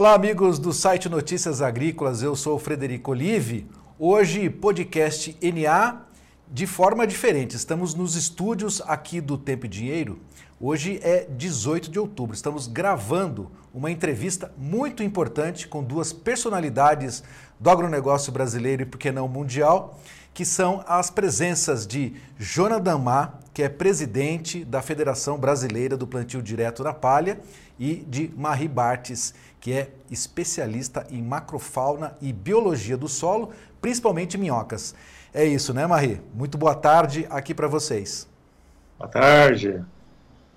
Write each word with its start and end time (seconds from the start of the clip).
Olá, 0.00 0.14
amigos 0.14 0.58
do 0.58 0.72
site 0.72 1.10
Notícias 1.10 1.60
Agrícolas. 1.60 2.22
Eu 2.22 2.34
sou 2.34 2.58
Frederico 2.58 3.10
Olive. 3.10 3.66
Hoje, 3.98 4.48
podcast 4.48 5.36
NA 5.42 6.06
de 6.50 6.66
forma 6.66 7.06
diferente. 7.06 7.54
Estamos 7.54 7.92
nos 7.92 8.16
estúdios 8.16 8.80
aqui 8.86 9.20
do 9.20 9.36
Tempo 9.36 9.66
e 9.66 9.68
Dinheiro. 9.68 10.18
Hoje 10.58 10.98
é 11.02 11.26
18 11.28 11.90
de 11.90 11.98
outubro. 11.98 12.34
Estamos 12.34 12.66
gravando 12.66 13.50
uma 13.74 13.90
entrevista 13.90 14.50
muito 14.56 15.02
importante 15.02 15.68
com 15.68 15.84
duas 15.84 16.14
personalidades 16.14 17.22
do 17.58 17.68
agronegócio 17.68 18.32
brasileiro 18.32 18.84
e, 18.84 18.86
por 18.86 18.96
que 18.96 19.12
não, 19.12 19.28
mundial, 19.28 20.00
que 20.32 20.46
são 20.46 20.82
as 20.86 21.10
presenças 21.10 21.86
de 21.86 22.14
Jonathan 22.38 22.96
Má, 22.96 23.34
que 23.52 23.62
é 23.62 23.68
presidente 23.68 24.64
da 24.64 24.80
Federação 24.80 25.36
Brasileira 25.36 25.94
do 25.94 26.06
Plantio 26.06 26.40
Direto 26.40 26.82
na 26.82 26.94
Palha, 26.94 27.38
e 27.78 27.96
de 27.96 28.30
Marie 28.36 28.68
Bartes, 28.68 29.34
que 29.60 29.72
é 29.72 29.90
especialista 30.10 31.06
em 31.10 31.22
macrofauna 31.22 32.16
e 32.20 32.32
biologia 32.32 32.96
do 32.96 33.08
solo, 33.08 33.50
principalmente 33.80 34.38
minhocas. 34.38 34.94
É 35.32 35.44
isso, 35.44 35.74
né, 35.74 35.86
Marie? 35.86 36.20
Muito 36.34 36.56
boa 36.56 36.74
tarde 36.74 37.26
aqui 37.30 37.54
para 37.54 37.68
vocês. 37.68 38.26
Boa 38.98 39.08
tarde. 39.08 39.84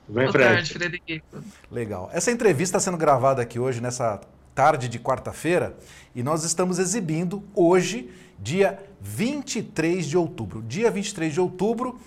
Tudo 0.05 0.15
bem, 0.15 0.23
boa 0.23 0.31
Fred? 0.31 0.55
tarde, 0.55 0.73
Frederico. 0.73 1.43
Legal. 1.69 2.09
Essa 2.13 2.31
entrevista 2.31 2.77
está 2.77 2.79
sendo 2.79 2.97
gravada 2.97 3.41
aqui 3.41 3.59
hoje, 3.59 3.81
nessa 3.81 4.21
tarde 4.55 4.87
de 4.87 4.99
quarta-feira, 4.99 5.75
e 6.15 6.23
nós 6.23 6.43
estamos 6.43 6.79
exibindo 6.79 7.43
hoje, 7.53 8.09
dia 8.39 8.79
23 9.01 10.05
de 10.05 10.17
outubro. 10.17 10.61
Dia 10.61 10.89
23 10.89 11.33
de 11.33 11.41
outubro 11.41 11.99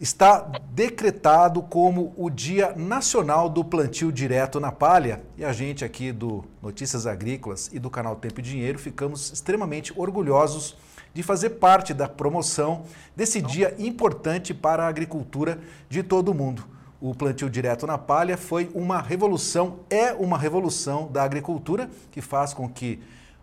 está 0.00 0.50
decretado 0.72 1.62
como 1.62 2.14
o 2.16 2.30
Dia 2.30 2.72
Nacional 2.74 3.50
do 3.50 3.62
Plantio 3.62 4.10
Direto 4.10 4.58
na 4.58 4.72
Palha. 4.72 5.22
E 5.36 5.44
a 5.44 5.52
gente 5.52 5.84
aqui 5.84 6.10
do 6.10 6.42
Notícias 6.62 7.06
Agrícolas 7.06 7.68
e 7.70 7.78
do 7.78 7.90
canal 7.90 8.16
Tempo 8.16 8.40
e 8.40 8.42
Dinheiro 8.42 8.78
ficamos 8.78 9.30
extremamente 9.30 9.92
orgulhosos 9.94 10.74
de 11.12 11.22
fazer 11.22 11.50
parte 11.50 11.92
da 11.92 12.08
promoção 12.08 12.84
desse 13.14 13.42
dia 13.42 13.74
importante 13.78 14.54
para 14.54 14.84
a 14.84 14.88
agricultura 14.88 15.60
de 15.88 16.02
todo 16.02 16.30
o 16.30 16.34
mundo. 16.34 16.64
O 16.98 17.14
plantio 17.14 17.50
direto 17.50 17.86
na 17.86 17.98
palha 17.98 18.36
foi 18.38 18.70
uma 18.74 19.02
revolução, 19.02 19.80
é 19.90 20.12
uma 20.12 20.38
revolução 20.38 21.08
da 21.10 21.22
agricultura 21.22 21.90
que 22.10 22.22
faz 22.22 22.54
com 22.54 22.68
que 22.68 23.00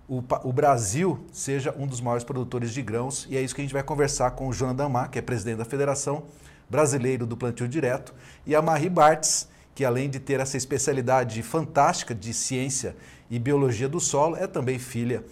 o, 0.07 0.23
o, 0.43 0.53
Brasil 0.53 1.19
seja 1.33 1.75
um 1.77 1.85
dos 1.85 1.99
maiores 1.99 2.23
produtores 2.23 2.71
de 2.71 2.81
grãos 2.81 3.27
e 3.29 3.35
é 3.35 3.41
isso 3.41 3.53
que 3.53 3.59
a 3.59 3.63
gente 3.63 3.73
vai 3.73 3.83
conversar 3.83 4.31
com 4.31 4.47
o 4.47 4.53
João 4.53 4.73
Damar, 4.73 5.09
que 5.09 5.19
é 5.19 5.21
presidente 5.21 5.57
da 5.57 5.65
Federação 5.65 6.23
Brasileira 6.69 7.25
do 7.25 7.35
Plantio 7.35 7.67
Direto, 7.67 8.13
e 8.45 8.55
a 8.55 8.61
Marie 8.61 8.89
Bartz, 8.89 9.49
que 9.75 9.83
além 9.83 10.09
de 10.09 10.19
ter 10.19 10.39
essa 10.39 10.55
especialidade 10.55 11.41
fantástica 11.43 12.15
de 12.15 12.33
ciência 12.33 12.95
e 13.29 13.37
biologia 13.37 13.89
do 13.89 13.99
solo, 13.99 14.37
é 14.37 14.47
também 14.47 14.79
filha 14.79 15.23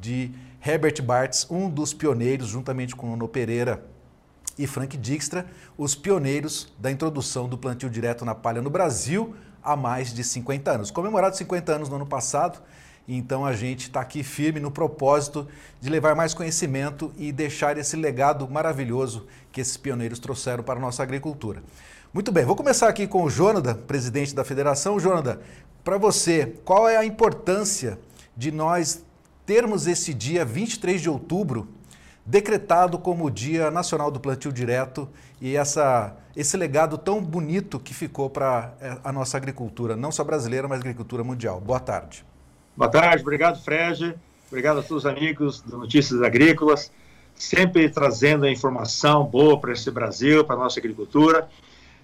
de 0.00 0.30
Herbert 0.64 1.02
Bartz, 1.02 1.46
um 1.50 1.68
dos 1.68 1.92
pioneiros, 1.92 2.48
juntamente 2.48 2.94
com 2.94 3.08
Nono 3.08 3.28
Pereira 3.28 3.84
e 4.58 4.66
Frank 4.66 4.96
Dijkstra, 4.96 5.46
os 5.76 5.94
pioneiros 5.94 6.72
da 6.78 6.90
introdução 6.90 7.48
do 7.48 7.58
plantio 7.58 7.90
direto 7.90 8.24
na 8.24 8.34
palha 8.34 8.62
no 8.62 8.70
Brasil 8.70 9.34
há 9.62 9.74
mais 9.74 10.12
de 10.12 10.22
50 10.22 10.70
anos. 10.70 10.90
Comemorado 10.90 11.36
50 11.36 11.72
anos 11.72 11.88
no 11.88 11.96
ano 11.96 12.06
passado, 12.06 12.60
então 13.16 13.44
a 13.44 13.52
gente 13.52 13.82
está 13.82 14.00
aqui 14.00 14.22
firme 14.22 14.60
no 14.60 14.70
propósito 14.70 15.46
de 15.80 15.88
levar 15.88 16.14
mais 16.14 16.34
conhecimento 16.34 17.12
e 17.16 17.32
deixar 17.32 17.76
esse 17.76 17.96
legado 17.96 18.48
maravilhoso 18.48 19.26
que 19.50 19.60
esses 19.60 19.76
pioneiros 19.76 20.18
trouxeram 20.18 20.62
para 20.62 20.78
a 20.78 20.82
nossa 20.82 21.02
agricultura. 21.02 21.62
Muito 22.12 22.32
bem, 22.32 22.44
vou 22.44 22.56
começar 22.56 22.88
aqui 22.88 23.06
com 23.06 23.22
o 23.22 23.30
Jonathan, 23.30 23.74
presidente 23.74 24.34
da 24.34 24.44
federação. 24.44 24.98
Jonathan, 24.98 25.38
para 25.82 25.96
você, 25.96 26.54
qual 26.64 26.88
é 26.88 26.96
a 26.96 27.04
importância 27.04 27.98
de 28.36 28.50
nós 28.50 29.04
termos 29.46 29.86
esse 29.86 30.14
dia 30.14 30.44
23 30.44 31.00
de 31.00 31.10
outubro 31.10 31.68
decretado 32.24 32.98
como 32.98 33.24
o 33.24 33.30
Dia 33.30 33.70
Nacional 33.70 34.10
do 34.10 34.20
Plantio 34.20 34.52
Direto 34.52 35.08
e 35.40 35.56
essa, 35.56 36.16
esse 36.36 36.56
legado 36.56 36.96
tão 36.96 37.20
bonito 37.20 37.80
que 37.80 37.92
ficou 37.92 38.30
para 38.30 38.72
eh, 38.80 38.98
a 39.02 39.10
nossa 39.10 39.36
agricultura, 39.36 39.96
não 39.96 40.12
só 40.12 40.22
brasileira, 40.22 40.68
mas 40.68 40.80
agricultura 40.80 41.24
mundial. 41.24 41.60
Boa 41.60 41.80
tarde. 41.80 42.24
Boa 42.80 42.90
tarde, 42.90 43.22
obrigado, 43.22 43.62
Fred. 43.62 44.14
Obrigado 44.48 44.78
a 44.78 44.82
todos 44.82 45.04
os 45.04 45.06
amigos 45.06 45.60
do 45.60 45.76
Notícias 45.76 46.22
Agrícolas, 46.22 46.90
sempre 47.34 47.90
trazendo 47.90 48.46
a 48.46 48.50
informação 48.50 49.22
boa 49.22 49.60
para 49.60 49.74
esse 49.74 49.90
Brasil, 49.90 50.46
para 50.46 50.56
a 50.56 50.58
nossa 50.60 50.80
agricultura. 50.80 51.46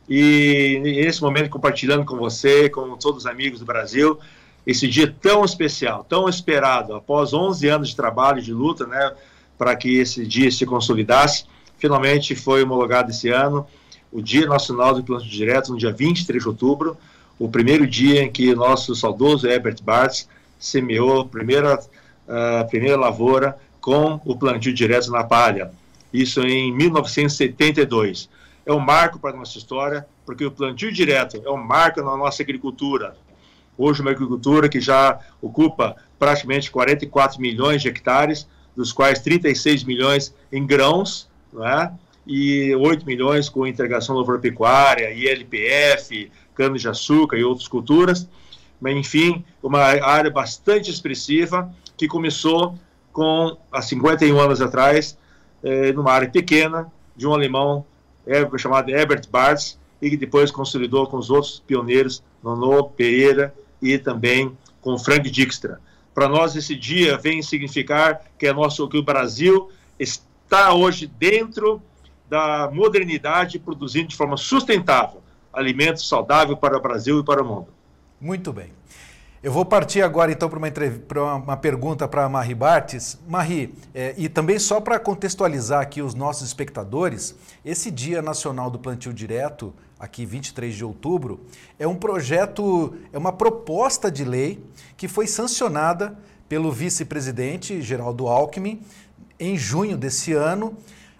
E 0.07 0.79
nesse 0.83 1.23
momento 1.23 1.49
compartilhando 1.49 2.05
com 2.05 2.19
você, 2.19 2.69
com 2.69 2.95
todos 2.99 3.25
os 3.25 3.27
amigos 3.27 3.61
do 3.61 3.65
Brasil, 3.65 4.21
esse 4.67 4.87
dia 4.87 5.11
tão 5.23 5.47
especial, 5.47 6.05
tão 6.07 6.29
esperado, 6.29 6.95
após 6.95 7.33
11 7.33 7.67
anos 7.69 7.89
de 7.89 7.97
trabalho, 7.97 8.43
de 8.43 8.53
luta, 8.53 8.87
né, 8.87 9.15
para 9.57 9.75
que 9.77 9.97
esse 9.97 10.27
dia 10.27 10.51
se 10.51 10.67
consolidasse. 10.67 11.47
Finalmente 11.79 12.37
foi 12.37 12.63
homologado 12.63 13.11
esse 13.11 13.31
ano 13.31 13.67
o 14.13 14.21
Dia 14.21 14.47
Nacional 14.47 14.95
do 14.95 15.03
Plantio 15.03 15.31
Direto, 15.31 15.73
no 15.73 15.79
dia 15.79 15.91
23 15.91 16.43
de 16.43 16.47
outubro, 16.51 16.99
o 17.39 17.49
primeiro 17.49 17.87
dia 17.87 18.23
em 18.23 18.31
que 18.31 18.55
nosso 18.55 18.95
saudoso 18.95 19.49
Herbert 19.49 19.83
Bartz 19.83 20.29
semeou 20.59 21.27
primeira, 21.27 21.79
a 22.29 22.65
primeira 22.65 22.97
lavoura 22.97 23.57
com 23.81 24.21
o 24.25 24.37
plantio 24.37 24.73
direto 24.73 25.11
na 25.11 25.23
palha. 25.23 25.71
Isso 26.13 26.41
em 26.41 26.73
1972. 26.73 28.29
É 28.65 28.73
um 28.73 28.81
marco 28.81 29.19
para 29.19 29.31
a 29.31 29.39
nossa 29.39 29.57
história, 29.59 30.07
porque 30.25 30.45
o 30.45 30.51
plantio 30.51 30.91
direto 30.93 31.41
é 31.45 31.51
um 31.51 31.57
marco 31.57 32.03
na 32.03 32.17
nossa 32.17 32.43
agricultura. 32.43 33.17
Hoje, 33.79 34.01
uma 34.01 34.11
agricultura 34.11 34.69
que 34.69 34.81
já 34.81 35.21
ocupa 35.41 35.95
praticamente 36.19 36.71
44 36.71 37.41
milhões 37.41 37.83
de 37.83 37.89
hectares, 37.89 38.49
dos 38.75 38.93
quais 38.93 39.21
36 39.21 39.85
milhões 39.85 40.35
em 40.51 40.67
grãos, 40.67 41.29
é? 41.63 41.91
e 42.27 42.75
8 42.75 43.07
milhões 43.07 43.49
com 43.49 43.67
integração 43.67 44.17
lavoura-pecuária, 44.17 45.13
ILPF, 45.13 46.31
cana-de-açúcar 46.55 47.37
e 47.37 47.45
outras 47.45 47.69
culturas 47.69 48.27
mas 48.81 48.97
enfim, 48.97 49.45
uma 49.63 49.81
área 49.81 50.31
bastante 50.31 50.91
expressiva 50.91 51.73
que 51.97 52.07
começou 52.07 52.79
com 53.13 53.57
há 53.73 53.81
51 53.81 54.39
anos 54.39 54.61
atrás, 54.61 55.17
eh, 55.63 55.93
numa 55.93 56.13
área 56.13 56.29
pequena 56.29 56.91
de 57.17 57.27
um 57.27 57.33
alemão 57.33 57.85
chamado 58.59 58.91
Herbert 58.91 59.29
Bartz 59.31 59.79
e 60.03 60.11
que 60.11 60.17
depois 60.17 60.51
consolidou 60.51 61.07
com 61.07 61.17
os 61.17 61.31
outros 61.31 61.63
pioneiros, 61.67 62.23
Nono 62.43 62.85
Pereira 62.91 63.55
e 63.81 63.97
também 63.99 64.57
com 64.81 64.99
Frank 64.99 65.31
Dijkstra. 65.31 65.81
Para 66.15 66.29
nós 66.29 66.57
esse 66.57 66.75
dia 66.75 67.17
vem 67.17 67.43
significar 67.43 68.23
que 68.39 68.47
é 68.47 68.53
nosso 68.53 68.89
que 68.89 68.99
o 68.99 69.03
Brasil 69.03 69.71
está 69.99 70.73
hoje 70.75 71.07
dentro 71.07 71.81
da 72.29 72.71
modernidade, 72.73 73.59
produzindo 73.59 74.09
de 74.09 74.17
forma 74.17 74.37
sustentável 74.37 75.23
alimentos 75.53 76.07
saudáveis 76.09 76.59
para 76.59 76.77
o 76.77 76.81
Brasil 76.81 77.21
e 77.21 77.25
para 77.25 77.43
o 77.43 77.47
mundo. 77.47 77.69
Muito 78.21 78.53
bem. 78.53 78.73
Eu 79.43 79.53
vou 79.53 79.65
partir 79.65 80.01
agora 80.01 80.33
então 80.33 80.49
para 80.49 80.59
uma, 81.23 81.35
uma, 81.35 81.57
pergunta 81.57 82.09
para 82.09 82.25
a 82.25 82.29
Marie 82.29 82.55
Bartes. 82.55 83.19
Marie, 83.29 83.75
é, 83.95 84.15
e 84.17 84.29
também 84.29 84.59
só 84.59 84.81
para 84.81 84.99
contextualizar 84.99 85.83
aqui 85.83 86.01
os 86.01 86.15
nossos 86.15 86.49
espectadores, 86.49 87.35
esse 87.65 87.91
Dia 87.91 88.23
Nacional 88.23 88.71
do 88.71 88.79
Plantio 88.79 89.13
Direto, 89.13 89.75
aqui 90.01 90.25
23 90.25 90.75
de 90.75 90.85
outubro, 90.85 91.41
é 91.79 91.87
um 91.87 91.95
projeto, 91.95 92.97
é 93.13 93.19
uma 93.19 93.33
proposta 93.33 94.11
de 94.11 94.25
lei 94.25 94.65
que 94.97 95.07
foi 95.07 95.27
sancionada 95.27 96.19
pelo 96.49 96.73
vice-presidente 96.73 97.83
Geraldo 97.83 98.27
Alckmin 98.27 98.81
em 99.39 99.57
junho 99.57 99.97
desse 99.97 100.33
ano, 100.33 100.75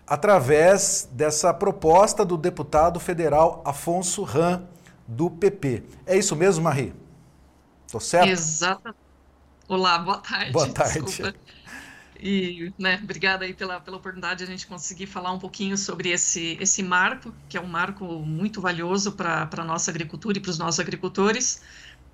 através 0.07 1.07
dessa 1.13 1.53
proposta 1.53 2.25
do 2.25 2.39
deputado 2.39 2.99
federal 2.99 3.61
Afonso 3.65 4.23
Ram 4.23 4.63
do 5.07 5.31
PP. 5.31 5.83
É 6.05 6.17
isso 6.17 6.35
mesmo, 6.35 6.65
Marie? 6.65 6.93
Tô 7.91 8.01
certo? 8.01 8.29
Exatamente. 8.29 8.99
Olá, 9.69 9.99
boa 9.99 10.19
tarde. 10.19 10.53
Boa 10.53 10.69
tarde. 10.69 11.01
Desculpa. 11.03 11.35
E, 12.19 12.73
né, 12.79 12.99
obrigada 13.03 13.45
aí 13.45 13.53
pela, 13.53 13.81
pela 13.81 13.99
oportunidade 13.99 14.39
de 14.39 14.45
a 14.45 14.47
gente 14.47 14.67
conseguir 14.67 15.07
falar 15.07 15.33
um 15.33 15.39
pouquinho 15.39 15.77
sobre 15.77 16.11
esse, 16.11 16.57
esse 16.61 16.83
marco, 16.83 17.33
que 17.49 17.57
é 17.57 17.61
um 17.61 17.67
marco 17.67 18.05
muito 18.05 18.61
valioso 18.61 19.13
para 19.13 19.49
a 19.51 19.65
nossa 19.65 19.91
agricultura 19.91 20.39
e 20.39 20.41
para 20.41 20.51
os 20.51 20.59
nossos 20.59 20.81
agricultores. 20.81 21.61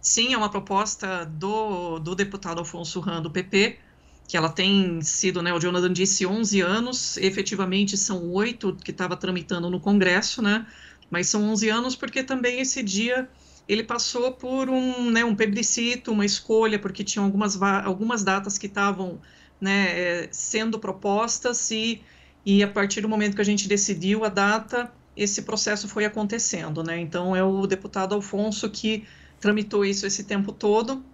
Sim, 0.01 0.35
é 0.35 0.37
uma 0.37 0.51
proposta 0.51 1.25
do, 1.25 2.01
do 2.01 2.15
deputado 2.15 2.59
Alfonso 2.59 2.99
Ram, 2.99 3.23
do 3.23 3.31
PP, 3.31 3.79
que 4.27 4.37
ela 4.37 4.49
tem 4.49 5.01
sido, 5.03 5.43
né, 5.43 5.53
o 5.53 5.61
Jonathan 5.61 5.93
disse, 5.93 6.27
11 6.27 6.61
anos, 6.61 7.17
efetivamente 7.19 7.97
são 7.97 8.31
oito 8.31 8.75
que 8.75 8.91
estava 8.91 9.17
tramitando 9.17 9.71
no 9.71 9.79
Congresso, 9.79 10.43
né, 10.43 10.67
mas 11.13 11.29
são 11.29 11.45
11 11.51 11.69
anos 11.69 11.95
porque 11.95 12.23
também 12.23 12.59
esse 12.59 12.83
dia 12.83 13.29
ele 13.69 13.85
passou 13.85 14.33
por 14.33 14.71
um, 14.71 15.11
né, 15.11 15.23
um 15.23 15.37
plebiscito, 15.37 16.11
uma 16.11 16.25
escolha, 16.25 16.79
porque 16.79 17.05
tinham 17.05 17.27
algumas, 17.27 17.61
algumas 17.61 18.25
datas 18.25 18.57
que 18.57 18.67
estavam 18.67 19.21
né, 19.61 19.91
é, 19.91 20.29
sendo 20.33 20.79
propostas 20.79 21.71
e, 21.71 22.03
e 22.47 22.63
a 22.63 22.69
partir 22.69 23.03
do 23.03 23.11
momento 23.11 23.35
que 23.35 23.43
a 23.43 23.45
gente 23.45 23.69
decidiu 23.69 24.25
a 24.25 24.31
data, 24.31 24.91
esse 25.15 25.43
processo 25.43 25.87
foi 25.87 26.07
acontecendo. 26.07 26.83
Né? 26.83 26.99
Então, 26.99 27.37
é 27.37 27.45
o 27.45 27.67
deputado 27.67 28.15
Alfonso 28.15 28.71
que 28.71 29.05
tramitou 29.39 29.85
isso 29.85 30.07
esse 30.07 30.25
tempo 30.25 30.51
todo 30.51 31.05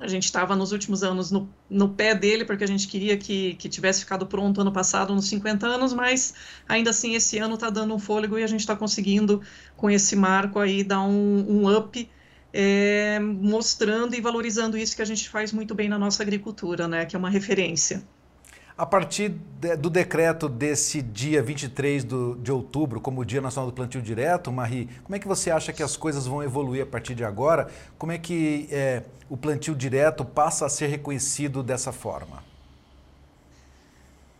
A 0.00 0.06
gente 0.06 0.24
estava 0.24 0.54
nos 0.54 0.70
últimos 0.70 1.02
anos 1.02 1.30
no, 1.30 1.48
no 1.68 1.88
pé 1.88 2.14
dele, 2.14 2.44
porque 2.44 2.62
a 2.62 2.66
gente 2.66 2.86
queria 2.86 3.16
que, 3.16 3.54
que 3.54 3.68
tivesse 3.68 4.00
ficado 4.00 4.26
pronto 4.26 4.60
ano 4.60 4.72
passado, 4.72 5.14
nos 5.14 5.26
50 5.26 5.66
anos, 5.66 5.92
mas 5.92 6.34
ainda 6.68 6.90
assim 6.90 7.14
esse 7.14 7.38
ano 7.38 7.54
está 7.54 7.68
dando 7.68 7.94
um 7.94 7.98
fôlego 7.98 8.38
e 8.38 8.44
a 8.44 8.46
gente 8.46 8.60
está 8.60 8.76
conseguindo, 8.76 9.42
com 9.76 9.90
esse 9.90 10.14
marco 10.14 10.58
aí, 10.60 10.84
dar 10.84 11.02
um, 11.02 11.62
um 11.64 11.76
up, 11.76 12.08
é, 12.52 13.18
mostrando 13.18 14.14
e 14.14 14.20
valorizando 14.20 14.78
isso 14.78 14.94
que 14.94 15.02
a 15.02 15.04
gente 15.04 15.28
faz 15.28 15.52
muito 15.52 15.74
bem 15.74 15.88
na 15.88 15.98
nossa 15.98 16.22
agricultura, 16.22 16.86
né, 16.86 17.04
que 17.04 17.16
é 17.16 17.18
uma 17.18 17.30
referência. 17.30 18.02
A 18.78 18.86
partir 18.86 19.30
do 19.80 19.90
decreto 19.90 20.48
desse 20.48 21.02
dia 21.02 21.42
23 21.42 22.04
do, 22.04 22.36
de 22.36 22.52
outubro, 22.52 23.00
como 23.00 23.22
o 23.22 23.24
Dia 23.24 23.40
Nacional 23.40 23.68
do 23.68 23.74
Plantio 23.74 24.00
Direto, 24.00 24.52
Marie, 24.52 24.88
como 25.02 25.16
é 25.16 25.18
que 25.18 25.26
você 25.26 25.50
acha 25.50 25.72
que 25.72 25.82
as 25.82 25.96
coisas 25.96 26.28
vão 26.28 26.44
evoluir 26.44 26.84
a 26.84 26.86
partir 26.86 27.16
de 27.16 27.24
agora? 27.24 27.68
Como 27.98 28.12
é 28.12 28.18
que 28.18 28.68
é, 28.70 29.02
o 29.28 29.36
plantio 29.36 29.74
direto 29.74 30.24
passa 30.24 30.64
a 30.64 30.68
ser 30.68 30.86
reconhecido 30.86 31.60
dessa 31.60 31.90
forma? 31.90 32.44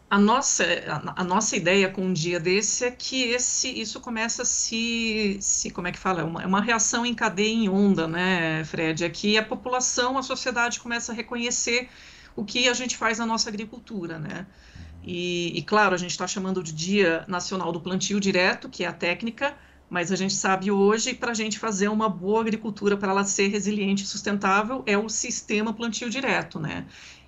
A 0.08 0.20
nossa, 0.20 0.64
a, 0.87 1.20
a, 1.20 1.25
nossa 1.25 1.56
ideia 1.56 1.91
com 1.91 2.02
um 2.02 2.12
dia 2.12 2.38
desse 2.38 2.84
é 2.84 2.93
que 2.93 3.25
esse, 3.25 3.69
isso 3.69 4.00
começa 4.00 4.43
a 4.43 4.44
se, 4.44 5.37
se 5.41 5.69
como 5.70 5.88
é 5.88 5.93
que 5.93 5.99
fala, 5.99 6.20
é 6.20 6.25
uma, 6.25 6.43
é 6.44 6.46
uma 6.46 6.62
reação 6.62 7.05
em 7.05 7.12
cadeia 7.12 7.52
em 7.52 7.69
onda, 7.69 8.06
né, 8.06 8.64
Fred? 8.64 9.05
É 9.05 9.11
que 9.11 9.37
a 9.37 9.43
população, 9.43 10.17
a 10.17 10.23
sociedade 10.23 10.79
começa 10.79 11.11
a 11.11 11.14
reconhecer 11.14 11.91
o 12.38 12.44
que 12.44 12.69
a 12.69 12.73
gente 12.73 12.96
faz 12.96 13.19
na 13.19 13.26
nossa 13.26 13.49
agricultura, 13.49 14.19
né? 14.19 14.46
E, 15.02 15.58
e 15.58 15.62
claro, 15.62 15.94
a 15.94 15.99
gente 15.99 16.12
está 16.12 16.26
chamando 16.26 16.62
de 16.62 16.73
Dia 16.73 17.25
Nacional 17.26 17.73
do 17.73 17.81
Plantio 17.81 18.20
Direto, 18.20 18.69
que 18.69 18.85
é 18.85 18.87
a 18.87 18.93
técnica, 18.93 19.56
mas 19.90 20.12
a 20.12 20.17
gente 20.17 20.35
sabe 20.35 20.70
hoje 20.70 21.14
para 21.14 21.32
a 21.32 21.35
gente 21.35 21.58
fazer 21.58 21.88
uma 21.88 22.08
boa 22.08 22.40
agricultura, 22.40 22.96
para 22.96 23.11
ela 23.11 23.25
ser 23.25 23.49
resiliente 23.49 24.05
e 24.05 24.06
sustentável, 24.06 24.85
é 24.87 24.96
o 24.96 25.08
sistema 25.08 25.73
plantio 25.73 26.08
direto, 26.08 26.61
né? 26.61 26.87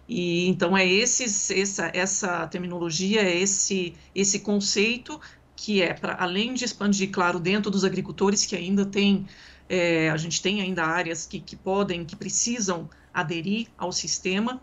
E 0.08 0.46
então 0.48 0.76
é 0.76 0.86
esses, 0.86 1.50
essa, 1.50 1.90
essa 1.92 2.46
terminologia, 2.46 3.22
é 3.22 3.36
esse, 3.36 3.94
esse 4.14 4.40
conceito 4.40 5.20
que 5.56 5.82
é 5.82 5.92
para 5.92 6.14
além 6.22 6.54
de 6.54 6.64
expandir, 6.64 7.10
claro, 7.10 7.40
dentro 7.40 7.70
dos 7.70 7.84
agricultores 7.84 8.46
que 8.46 8.54
ainda 8.54 8.84
tem, 8.84 9.26
é, 9.68 10.08
a 10.08 10.16
gente 10.16 10.40
tem 10.40 10.60
ainda 10.60 10.84
áreas 10.84 11.26
que, 11.26 11.40
que 11.40 11.56
podem, 11.56 12.04
que 12.04 12.14
precisam 12.14 12.88
aderir 13.12 13.66
ao 13.76 13.92
sistema, 13.92 14.60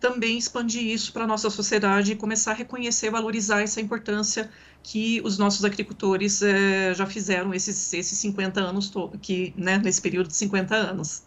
também 0.00 0.38
expandir 0.38 0.82
isso 0.82 1.12
para 1.12 1.24
a 1.24 1.26
nossa 1.26 1.50
sociedade 1.50 2.12
e 2.12 2.16
começar 2.16 2.52
a 2.52 2.54
reconhecer 2.54 3.10
valorizar 3.10 3.62
essa 3.62 3.80
importância 3.80 4.50
que 4.82 5.20
os 5.24 5.38
nossos 5.38 5.64
agricultores 5.64 6.40
é, 6.40 6.94
já 6.94 7.04
fizeram 7.04 7.52
esses, 7.52 7.92
esses 7.92 8.18
50 8.18 8.60
anos, 8.60 8.92
que, 9.20 9.52
né, 9.56 9.78
nesse 9.78 10.00
período 10.00 10.28
de 10.28 10.36
50 10.36 10.74
anos. 10.74 11.22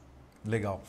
Legal. 0.45 0.83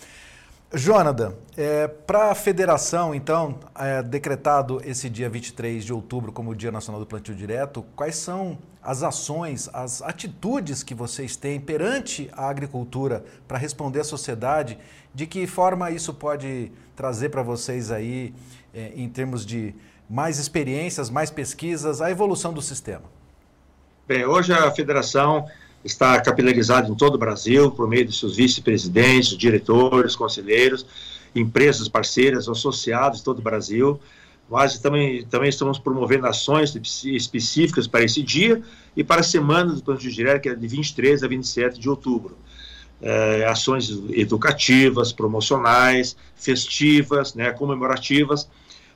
Jonathan, 0.74 1.34
é, 1.54 1.86
para 1.86 2.30
a 2.30 2.34
federação, 2.34 3.14
então, 3.14 3.60
é, 3.78 4.02
decretado 4.02 4.80
esse 4.84 5.10
dia 5.10 5.28
23 5.28 5.84
de 5.84 5.92
outubro 5.92 6.32
como 6.32 6.50
o 6.50 6.56
Dia 6.56 6.72
Nacional 6.72 6.98
do 6.98 7.06
Plantio 7.06 7.34
Direto, 7.34 7.84
quais 7.94 8.16
são 8.16 8.56
as 8.82 9.02
ações, 9.02 9.68
as 9.72 10.00
atitudes 10.00 10.82
que 10.82 10.94
vocês 10.94 11.36
têm 11.36 11.60
perante 11.60 12.30
a 12.32 12.48
agricultura 12.48 13.22
para 13.46 13.58
responder 13.58 14.00
à 14.00 14.04
sociedade? 14.04 14.78
De 15.14 15.26
que 15.26 15.46
forma 15.46 15.90
isso 15.90 16.14
pode 16.14 16.72
trazer 16.96 17.28
para 17.28 17.42
vocês 17.42 17.90
aí, 17.90 18.34
é, 18.72 18.92
em 18.96 19.10
termos 19.10 19.44
de 19.44 19.74
mais 20.08 20.38
experiências, 20.38 21.10
mais 21.10 21.30
pesquisas, 21.30 22.00
a 22.00 22.10
evolução 22.10 22.50
do 22.50 22.62
sistema? 22.62 23.04
Bem, 24.08 24.24
hoje 24.24 24.52
a 24.54 24.70
federação 24.70 25.46
está 25.84 26.20
capilarizada 26.20 26.88
em 26.88 26.94
todo 26.94 27.16
o 27.16 27.18
Brasil, 27.18 27.70
por 27.70 27.88
meio 27.88 28.04
de 28.04 28.16
seus 28.16 28.36
vice-presidentes, 28.36 29.36
diretores, 29.36 30.14
conselheiros, 30.14 30.86
empresas 31.34 31.88
parceiras, 31.88 32.48
associados 32.48 33.20
em 33.20 33.24
todo 33.24 33.40
o 33.40 33.42
Brasil. 33.42 34.00
Mas 34.50 34.78
também, 34.78 35.24
também 35.26 35.48
estamos 35.48 35.78
promovendo 35.78 36.26
ações 36.26 36.74
específicas 37.04 37.86
para 37.86 38.04
esse 38.04 38.22
dia 38.22 38.62
e 38.96 39.02
para 39.02 39.20
a 39.22 39.24
semana 39.24 39.72
do 39.72 39.82
plantio 39.82 40.10
direto, 40.10 40.42
que 40.42 40.48
é 40.48 40.54
de 40.54 40.68
23 40.68 41.22
a 41.22 41.28
27 41.28 41.80
de 41.80 41.88
outubro. 41.88 42.36
É, 43.00 43.46
ações 43.46 43.90
educativas, 44.10 45.12
promocionais, 45.12 46.16
festivas, 46.36 47.34
né, 47.34 47.50
comemorativas, 47.50 48.48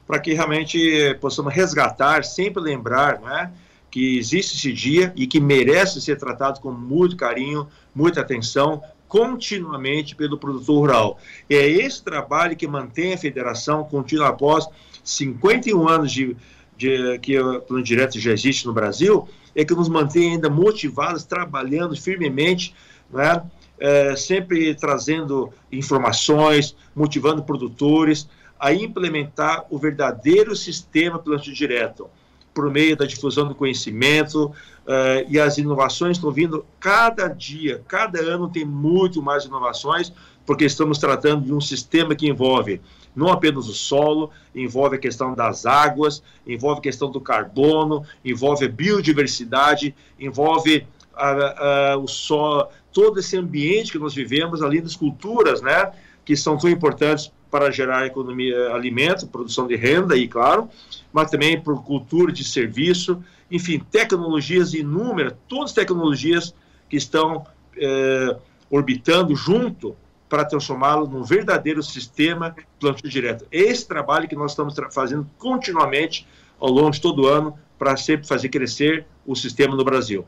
para 0.07 0.21
que 0.21 0.33
realmente 0.33 1.17
possamos 1.21 1.53
resgatar, 1.53 2.23
sempre 2.25 2.63
lembrar 2.63 3.21
né, 3.21 3.51
que 3.97 4.19
existe 4.19 4.59
esse 4.59 4.75
dia 4.75 5.11
e 5.17 5.27
que 5.27 5.41
merece 5.41 6.03
ser 6.03 6.19
tratado 6.19 6.61
com 6.61 6.71
muito 6.71 7.17
carinho, 7.17 7.67
muita 7.95 8.21
atenção, 8.21 8.83
continuamente 9.09 10.15
pelo 10.15 10.37
produtor 10.37 10.81
rural. 10.81 11.19
E 11.49 11.55
é 11.55 11.67
esse 11.67 12.05
trabalho 12.05 12.55
que 12.55 12.67
mantém 12.67 13.15
a 13.15 13.17
federação 13.17 13.85
contínua 13.85 14.29
após 14.29 14.69
51 15.03 15.89
anos 15.89 16.13
de, 16.13 16.37
de 16.77 17.19
que 17.21 17.41
o 17.41 17.63
Plano 17.63 17.83
Direto 17.83 18.21
já 18.21 18.33
existe 18.33 18.67
no 18.67 18.75
Brasil, 18.75 19.27
é 19.55 19.65
que 19.65 19.75
nos 19.75 19.89
mantém 19.89 20.33
ainda 20.33 20.51
motivados, 20.51 21.25
trabalhando 21.25 21.97
firmemente, 21.97 22.75
né? 23.11 23.43
É, 23.81 24.15
sempre 24.15 24.75
trazendo 24.75 25.51
informações, 25.73 26.77
motivando 26.95 27.43
produtores 27.43 28.29
a 28.61 28.75
implementar 28.75 29.65
o 29.71 29.79
verdadeiro 29.79 30.55
sistema 30.55 31.19
plantio 31.19 31.55
direto, 31.55 32.11
por 32.57 32.71
meio 32.71 32.97
da 32.97 33.05
difusão 33.05 33.47
do 33.47 33.55
conhecimento, 33.55 34.47
uh, 34.47 35.29
e 35.29 35.39
as 35.39 35.59
inovações 35.59 36.17
estão 36.17 36.31
vindo 36.31 36.65
cada 36.81 37.29
dia, 37.29 37.83
cada 37.87 38.19
ano 38.19 38.49
tem 38.49 38.65
muito 38.65 39.21
mais 39.21 39.45
inovações, 39.45 40.11
porque 40.47 40.65
estamos 40.65 40.97
tratando 40.99 41.45
de 41.45 41.53
um 41.53 41.61
sistema 41.61 42.15
que 42.15 42.27
envolve 42.27 42.81
não 43.15 43.29
apenas 43.29 43.69
o 43.69 43.75
solo, 43.75 44.31
envolve 44.55 44.97
a 44.97 44.99
questão 44.99 45.35
das 45.35 45.67
águas, 45.67 46.23
envolve 46.47 46.79
a 46.79 46.83
questão 46.83 47.11
do 47.11 47.21
carbono, 47.21 48.03
envolve 48.25 48.65
a 48.65 48.69
biodiversidade, 48.69 49.95
envolve 50.19 50.87
uh, 51.15 51.99
uh, 51.99 52.03
o 52.03 52.07
solo, 52.07 52.69
todo 52.91 53.21
esse 53.21 53.37
ambiente 53.37 53.93
que 53.93 53.99
nós 53.99 54.15
vivemos, 54.15 54.63
além 54.63 54.81
das 54.81 54.97
culturas, 54.97 55.61
né, 55.61 55.93
que 56.25 56.35
são 56.35 56.57
tão 56.57 56.71
importantes 56.71 57.31
para 57.57 57.71
gerar 57.71 58.05
economia, 58.05 58.75
alimento, 58.75 59.27
produção 59.27 59.67
de 59.67 59.77
renda, 59.77 60.15
e 60.15 60.29
claro, 60.29 60.69
mas 61.11 61.31
também 61.31 61.59
por 61.59 61.83
cultura 61.83 62.31
de 62.31 62.45
serviço, 62.45 63.25
enfim, 63.51 63.79
tecnologias 63.79 64.75
inúmeras, 64.75 65.33
todas 65.49 65.71
as 65.71 65.73
tecnologias 65.73 66.55
que 66.87 66.99
estão 66.99 67.47
eh, 67.79 68.37
orbitando 68.69 69.35
junto 69.35 69.97
para 70.29 70.45
transformá-lo 70.45 71.07
num 71.07 71.23
verdadeiro 71.23 71.83
sistema 71.83 72.55
plantio 72.79 73.09
direto. 73.09 73.47
Esse 73.51 73.89
trabalho 73.89 74.29
que 74.29 74.37
nós 74.37 74.51
estamos 74.53 74.75
fazendo 74.93 75.27
continuamente 75.39 76.27
ao 76.61 76.69
longo 76.69 76.91
de 76.91 77.01
todo 77.01 77.23
o 77.23 77.27
ano 77.27 77.59
para 77.79 77.97
sempre 77.97 78.29
fazer 78.29 78.51
crescer 78.51 79.07
o 79.25 79.35
sistema 79.35 79.75
no 79.75 79.83
Brasil. 79.83 80.27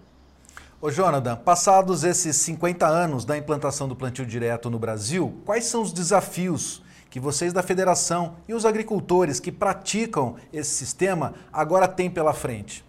Ô 0.80 0.90
Jonathan, 0.90 1.36
passados 1.36 2.04
esses 2.04 2.36
50 2.36 2.86
anos 2.86 3.26
da 3.26 3.36
implantação 3.36 3.86
do 3.86 3.94
plantio 3.94 4.24
direto 4.24 4.70
no 4.70 4.78
Brasil, 4.78 5.42
quais 5.44 5.64
são 5.64 5.82
os 5.82 5.92
desafios 5.92 6.87
que 7.10 7.18
vocês 7.18 7.52
da 7.52 7.62
federação 7.62 8.36
e 8.48 8.54
os 8.54 8.64
agricultores 8.66 9.40
que 9.40 9.50
praticam 9.50 10.36
esse 10.52 10.70
sistema 10.70 11.34
agora 11.52 11.88
têm 11.88 12.10
pela 12.10 12.34
frente? 12.34 12.84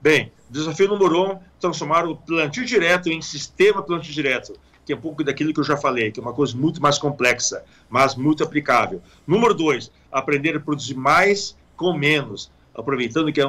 Bem, 0.00 0.32
desafio 0.50 0.88
número 0.88 1.32
um, 1.32 1.38
transformar 1.60 2.06
o 2.06 2.16
plantio 2.16 2.64
direto 2.64 3.08
em 3.08 3.22
sistema 3.22 3.82
plantio 3.82 4.12
direto 4.12 4.54
que 4.84 4.92
é 4.92 4.96
um 4.96 5.00
pouco 5.00 5.22
daquilo 5.22 5.52
que 5.54 5.60
eu 5.60 5.64
já 5.64 5.76
falei, 5.76 6.10
que 6.10 6.18
é 6.18 6.22
uma 6.22 6.32
coisa 6.32 6.56
muito 6.56 6.82
mais 6.82 6.98
complexa, 6.98 7.64
mas 7.88 8.14
muito 8.14 8.42
aplicável. 8.42 9.00
Número 9.26 9.54
dois, 9.54 9.92
aprender 10.10 10.56
a 10.56 10.60
produzir 10.60 10.94
mais 10.94 11.56
com 11.76 11.92
menos, 11.92 12.50
aproveitando 12.74 13.32
que, 13.32 13.40
é 13.40 13.44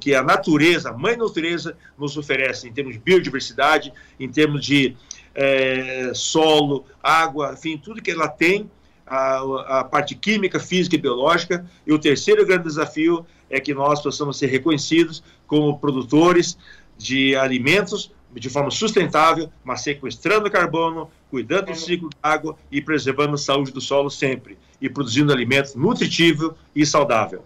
que 0.00 0.14
a 0.14 0.22
natureza, 0.22 0.90
a 0.90 0.92
mãe 0.92 1.16
natureza, 1.16 1.76
nos 1.98 2.16
oferece 2.16 2.68
em 2.68 2.72
termos 2.72 2.94
de 2.94 3.00
biodiversidade, 3.00 3.92
em 4.18 4.28
termos 4.28 4.64
de 4.64 4.96
é, 5.34 6.10
solo, 6.14 6.84
água, 7.02 7.52
enfim, 7.52 7.76
tudo 7.76 8.02
que 8.02 8.10
ela 8.10 8.28
tem, 8.28 8.70
a, 9.08 9.80
a 9.80 9.84
parte 9.84 10.14
química, 10.14 10.60
física 10.60 10.96
e 10.96 10.98
biológica. 10.98 11.64
E 11.86 11.92
o 11.92 11.98
terceiro 11.98 12.46
grande 12.46 12.64
desafio 12.64 13.24
é 13.50 13.60
que 13.60 13.74
nós 13.74 14.02
possamos 14.02 14.38
ser 14.38 14.46
reconhecidos 14.46 15.22
como 15.46 15.78
produtores 15.78 16.58
de 16.96 17.34
alimentos 17.36 18.12
de 18.32 18.50
forma 18.50 18.70
sustentável, 18.70 19.50
mas 19.64 19.80
sequestrando 19.80 20.50
carbono, 20.50 21.10
cuidando 21.30 21.66
do 21.66 21.74
ciclo 21.74 22.10
da 22.10 22.30
água 22.30 22.56
e 22.70 22.80
preservando 22.80 23.34
a 23.34 23.38
saúde 23.38 23.72
do 23.72 23.80
solo 23.80 24.10
sempre, 24.10 24.58
e 24.80 24.88
produzindo 24.88 25.32
alimentos 25.32 25.74
nutritivos 25.74 26.52
e 26.74 26.84
saudável. 26.84 27.42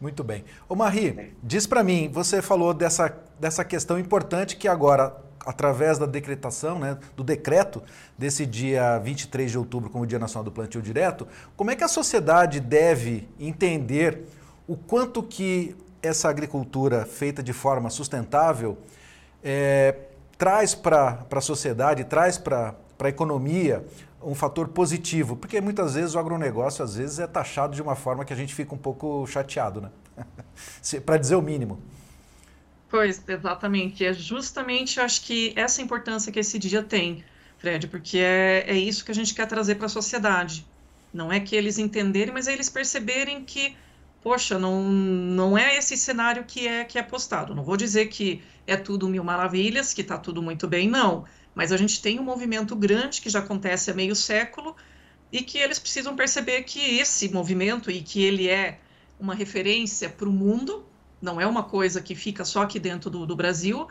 Muito 0.00 0.24
bem. 0.24 0.44
Ô 0.68 0.74
Marie, 0.74 1.34
diz 1.42 1.66
para 1.66 1.84
mim, 1.84 2.08
você 2.10 2.40
falou 2.40 2.72
dessa, 2.72 3.16
dessa 3.38 3.64
questão 3.64 3.98
importante 3.98 4.56
que 4.56 4.66
agora, 4.66 5.14
através 5.44 5.98
da 5.98 6.06
decretação, 6.06 6.78
né, 6.78 6.98
do 7.16 7.24
decreto 7.24 7.82
desse 8.16 8.44
dia 8.44 8.98
23 8.98 9.50
de 9.50 9.58
outubro 9.58 9.90
como 9.90 10.06
Dia 10.06 10.18
Nacional 10.18 10.44
do 10.44 10.52
Plantio 10.52 10.82
Direto, 10.82 11.26
como 11.56 11.70
é 11.70 11.76
que 11.76 11.84
a 11.84 11.88
sociedade 11.88 12.60
deve 12.60 13.28
entender 13.38 14.26
o 14.66 14.76
quanto 14.76 15.22
que 15.22 15.76
essa 16.02 16.28
agricultura 16.28 17.04
feita 17.04 17.42
de 17.42 17.52
forma 17.52 17.90
sustentável 17.90 18.78
é, 19.42 19.96
traz 20.38 20.74
para 20.74 21.26
a 21.30 21.40
sociedade, 21.40 22.04
traz 22.04 22.38
para 22.38 22.74
a 22.98 23.08
economia 23.08 23.84
um 24.22 24.34
fator 24.34 24.68
positivo, 24.68 25.36
porque 25.36 25.60
muitas 25.60 25.94
vezes 25.94 26.14
o 26.14 26.18
agronegócio 26.18 26.84
às 26.84 26.94
vezes 26.94 27.18
é 27.18 27.26
taxado 27.26 27.74
de 27.74 27.80
uma 27.80 27.94
forma 27.94 28.24
que 28.24 28.32
a 28.32 28.36
gente 28.36 28.54
fica 28.54 28.74
um 28.74 28.78
pouco 28.78 29.26
chateado, 29.26 29.80
né? 29.80 29.90
Para 31.04 31.16
dizer 31.16 31.36
o 31.36 31.42
mínimo. 31.42 31.80
Pois, 32.90 33.22
exatamente. 33.26 34.04
É 34.04 34.12
justamente, 34.12 35.00
acho 35.00 35.22
que 35.22 35.52
essa 35.56 35.80
importância 35.80 36.32
que 36.32 36.40
esse 36.40 36.58
dia 36.58 36.82
tem, 36.82 37.24
Fred, 37.56 37.86
porque 37.86 38.18
é, 38.18 38.64
é 38.66 38.76
isso 38.76 39.04
que 39.04 39.12
a 39.12 39.14
gente 39.14 39.32
quer 39.34 39.46
trazer 39.46 39.76
para 39.76 39.86
a 39.86 39.88
sociedade. 39.88 40.66
Não 41.12 41.32
é 41.32 41.38
que 41.40 41.54
eles 41.54 41.78
entenderem, 41.78 42.34
mas 42.34 42.48
é 42.48 42.52
eles 42.52 42.68
perceberem 42.68 43.44
que, 43.44 43.76
poxa, 44.22 44.58
não, 44.58 44.82
não 44.82 45.56
é 45.56 45.76
esse 45.76 45.96
cenário 45.96 46.44
que 46.44 46.66
é 46.66 46.84
que 46.84 46.98
é 46.98 47.02
postado. 47.02 47.54
Não 47.54 47.62
vou 47.62 47.76
dizer 47.76 48.06
que 48.08 48.42
é 48.66 48.76
tudo 48.76 49.08
mil 49.08 49.22
maravilhas, 49.24 49.94
que 49.94 50.00
está 50.02 50.18
tudo 50.18 50.42
muito 50.42 50.66
bem, 50.66 50.88
não. 50.88 51.24
Mas 51.54 51.72
a 51.72 51.76
gente 51.76 52.02
tem 52.02 52.18
um 52.18 52.24
movimento 52.24 52.74
grande 52.74 53.20
que 53.20 53.30
já 53.30 53.38
acontece 53.38 53.90
há 53.90 53.94
meio 53.94 54.16
século 54.16 54.76
e 55.32 55.42
que 55.42 55.58
eles 55.58 55.78
precisam 55.78 56.16
perceber 56.16 56.62
que 56.64 56.98
esse 56.98 57.32
movimento 57.32 57.90
e 57.90 58.02
que 58.02 58.22
ele 58.24 58.48
é 58.48 58.80
uma 59.18 59.34
referência 59.34 60.08
para 60.08 60.28
o 60.28 60.32
mundo, 60.32 60.84
não 61.20 61.40
é 61.40 61.46
uma 61.46 61.62
coisa 61.62 62.00
que 62.00 62.14
fica 62.14 62.44
só 62.44 62.62
aqui 62.62 62.78
dentro 62.78 63.10
do, 63.10 63.26
do 63.26 63.36
Brasil, 63.36 63.88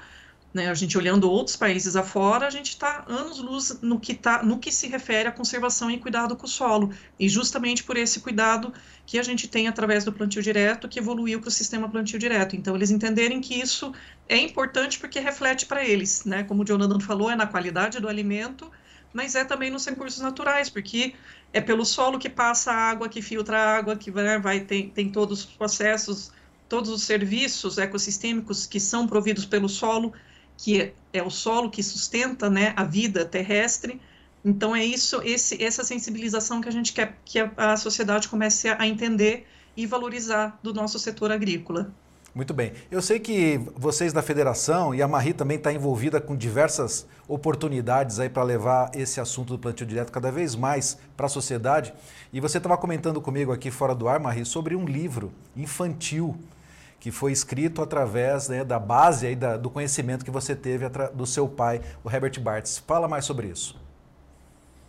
né, 0.54 0.68
a 0.70 0.74
gente 0.74 0.98
olhando 0.98 1.30
outros 1.30 1.56
países 1.56 1.96
afora, 1.96 2.48
a 2.48 2.50
gente 2.50 2.70
está 2.70 3.06
anos-luz 3.08 3.80
no, 3.82 4.00
que 4.00 4.16
tá, 4.16 4.42
no 4.42 4.58
que 4.58 4.72
se 4.72 4.88
refere 4.88 5.30
à 5.30 5.32
conservação 5.32 5.92
e 5.92 5.98
cuidado 6.00 6.36
com 6.36 6.46
o 6.46 6.50
solo. 6.50 6.92
E 7.20 7.30
justamente 7.30 7.84
por 7.84 7.96
esse 7.98 8.20
cuidado 8.20 8.74
que 9.06 9.20
a 9.20 9.24
gente 9.24 9.48
tem 9.48 9.68
através 9.68 10.04
do 10.04 10.12
plantio 10.12 10.42
direto, 10.42 10.88
que 10.88 10.98
evoluiu 10.98 11.40
para 11.40 11.50
o 11.50 11.52
sistema 11.52 11.88
plantio 11.88 12.18
direto. 12.18 12.56
Então, 12.56 12.76
eles 12.76 12.90
entenderem 12.90 13.40
que 13.42 13.60
isso 13.60 13.94
é 14.28 14.38
importante 14.38 14.98
porque 15.00 15.20
reflete 15.20 15.68
para 15.68 15.86
eles, 15.86 16.26
né? 16.26 16.44
Como 16.44 16.64
o 16.64 16.66
Jonathan 16.66 17.00
falou, 17.00 17.30
é 17.30 17.36
na 17.36 17.46
qualidade 17.46 18.00
do 18.00 18.08
alimento, 18.08 18.72
mas 19.14 19.36
é 19.36 19.44
também 19.44 19.70
nos 19.70 19.86
recursos 19.86 20.20
naturais, 20.20 20.70
porque 20.70 21.14
é 21.54 21.62
pelo 21.62 21.86
solo 21.86 22.18
que 22.18 22.30
passa 22.30 22.72
a 22.72 22.76
água, 22.76 23.08
que 23.08 23.22
filtra 23.22 23.58
a 23.58 23.78
água, 23.78 23.96
que 23.96 24.10
vai, 24.10 24.40
vai 24.40 24.60
tem, 24.62 24.90
tem 24.90 25.12
todos 25.12 25.42
os 25.42 25.46
processos, 25.46 26.32
todos 26.70 26.90
os 26.90 27.04
serviços 27.04 27.78
ecossistêmicos 27.78 28.66
que 28.66 28.80
são 28.80 29.08
providos 29.08 29.46
pelo 29.46 29.68
solo 29.68 30.14
que 30.60 30.92
é 31.14 31.24
o 31.24 31.30
solo 31.30 31.70
que 31.70 31.82
sustenta 31.82 32.50
né, 32.50 32.74
a 32.76 32.84
vida 32.84 33.24
terrestre. 33.24 34.00
Então 34.44 34.76
é 34.76 34.84
isso, 34.84 35.22
esse, 35.24 35.62
essa 35.64 35.84
sensibilização 35.84 36.62
que 36.62 36.68
a 36.68 36.72
gente 36.72 36.94
quer 36.94 37.18
que 37.26 37.40
a, 37.40 37.78
sociedade 37.78 38.28
comece 38.28 38.68
a 38.68 38.86
entender 38.86 39.48
e 39.76 39.86
valorizar 39.86 40.60
do 40.62 40.74
nosso 40.74 41.00
setor 41.00 41.32
agrícola. 41.32 41.92
Muito 42.36 42.54
bem. 42.54 42.74
Eu 42.92 43.02
sei 43.02 43.20
que 43.20 43.60
vocês 43.76 44.14
da 44.14 44.22
federação 44.22 44.94
e 44.94 45.02
a 45.02 45.08
Marie 45.08 45.34
também 45.34 45.58
está 45.58 45.74
envolvida 45.74 46.22
com 46.22 46.36
diversas 46.36 47.08
oportunidades 47.28 48.20
aí 48.20 48.30
para 48.30 48.44
levar 48.44 48.92
esse 48.94 49.20
assunto 49.20 49.54
do 49.54 49.60
plantio 49.60 49.86
direto 49.86 50.12
cada 50.12 50.32
vez 50.32 50.56
mais 50.56 50.98
para 51.18 51.26
a 51.26 51.30
sociedade. 51.30 51.94
E 52.32 52.40
você 52.40 52.58
estava 52.58 52.78
comentando 52.78 53.20
comigo 53.20 53.52
aqui 53.52 53.72
fora 53.72 53.96
do 53.96 54.08
ar, 54.08 54.20
Marie, 54.20 54.46
sobre 54.46 54.76
um 54.76 54.86
livro 54.86 55.32
infantil 55.56 56.38
que 57.00 57.12
foi 57.12 57.32
escrito 57.32 57.82
através 57.82 58.50
né, 58.50 58.64
da 58.64 58.78
base 58.78 59.28
aí 59.28 59.36
da, 59.36 59.56
do 59.56 59.70
conhecimento 59.70 60.26
que 60.26 60.32
você 60.32 60.56
teve 60.56 60.86
do 61.14 61.26
seu 61.26 61.48
pai, 61.48 61.82
o 62.04 62.10
Herbert 62.10 62.40
Bartz. 62.40 62.78
Fala 62.78 63.08
mais 63.08 63.26
sobre 63.26 63.48
isso. 63.48 63.76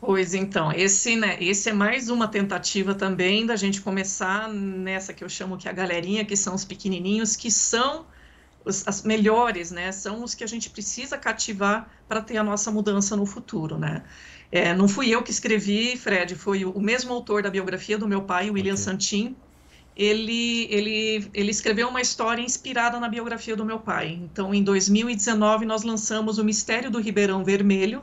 Pois 0.00 0.32
então, 0.32 0.72
esse, 0.72 1.14
né, 1.14 1.36
esse 1.40 1.68
é 1.68 1.72
mais 1.74 2.08
uma 2.08 2.26
tentativa 2.26 2.94
também 2.94 3.44
da 3.44 3.54
gente 3.54 3.82
começar 3.82 4.48
nessa 4.48 5.12
que 5.12 5.22
eu 5.22 5.28
chamo 5.28 5.58
que 5.58 5.68
a 5.68 5.72
galerinha, 5.72 6.24
que 6.24 6.36
são 6.36 6.54
os 6.54 6.64
pequenininhos, 6.64 7.36
que 7.36 7.50
são 7.50 8.06
os, 8.64 8.86
as 8.88 9.02
melhores, 9.02 9.70
né? 9.70 9.92
São 9.92 10.24
os 10.24 10.34
que 10.34 10.42
a 10.42 10.46
gente 10.46 10.70
precisa 10.70 11.18
cativar 11.18 11.90
para 12.08 12.22
ter 12.22 12.38
a 12.38 12.42
nossa 12.42 12.70
mudança 12.70 13.14
no 13.14 13.26
futuro, 13.26 13.78
né? 13.78 14.02
É, 14.50 14.74
não 14.74 14.88
fui 14.88 15.10
eu 15.10 15.22
que 15.22 15.30
escrevi, 15.30 15.96
Fred, 15.96 16.34
foi 16.34 16.64
o, 16.64 16.70
o 16.70 16.80
mesmo 16.80 17.12
autor 17.12 17.42
da 17.42 17.50
biografia 17.50 17.96
do 17.96 18.08
meu 18.08 18.22
pai, 18.22 18.50
William 18.50 18.72
okay. 18.72 18.84
Santin, 18.84 19.36
ele, 20.00 20.66
ele, 20.70 21.30
ele 21.34 21.50
escreveu 21.50 21.86
uma 21.86 22.00
história 22.00 22.40
inspirada 22.40 22.98
na 22.98 23.06
biografia 23.06 23.54
do 23.54 23.66
meu 23.66 23.78
pai. 23.78 24.18
Então, 24.22 24.54
em 24.54 24.64
2019, 24.64 25.66
nós 25.66 25.82
lançamos 25.82 26.38
O 26.38 26.44
Mistério 26.44 26.90
do 26.90 26.98
Ribeirão 26.98 27.44
Vermelho, 27.44 28.02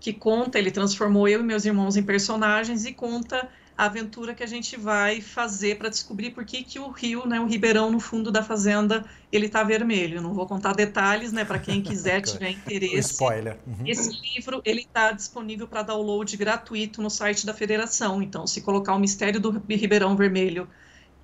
que 0.00 0.12
conta, 0.12 0.58
ele 0.58 0.72
transformou 0.72 1.28
eu 1.28 1.38
e 1.38 1.42
meus 1.44 1.64
irmãos 1.64 1.96
em 1.96 2.02
personagens 2.02 2.84
e 2.84 2.92
conta 2.92 3.48
a 3.78 3.84
aventura 3.84 4.34
que 4.34 4.42
a 4.42 4.46
gente 4.46 4.76
vai 4.76 5.20
fazer 5.20 5.78
para 5.78 5.88
descobrir 5.88 6.30
por 6.30 6.44
que, 6.44 6.64
que 6.64 6.80
o 6.80 6.90
rio, 6.90 7.26
né, 7.28 7.38
o 7.38 7.46
ribeirão 7.46 7.92
no 7.92 8.00
fundo 8.00 8.32
da 8.32 8.42
fazenda, 8.42 9.04
ele 9.30 9.46
está 9.46 9.62
vermelho. 9.62 10.20
Não 10.20 10.34
vou 10.34 10.48
contar 10.48 10.74
detalhes, 10.74 11.32
né, 11.32 11.44
para 11.44 11.60
quem 11.60 11.80
quiser 11.80 12.22
tiver 12.26 12.50
interesse. 12.50 13.12
Spoiler. 13.12 13.56
Uhum. 13.64 13.86
Esse 13.86 14.10
livro 14.34 14.60
ele 14.64 14.80
está 14.80 15.12
disponível 15.12 15.68
para 15.68 15.82
download 15.82 16.36
gratuito 16.36 17.00
no 17.00 17.08
site 17.08 17.46
da 17.46 17.54
federação. 17.54 18.20
Então, 18.20 18.48
se 18.48 18.62
colocar 18.62 18.94
o 18.94 18.98
Mistério 18.98 19.40
do 19.40 19.50
Ribeirão 19.68 20.16
Vermelho 20.16 20.68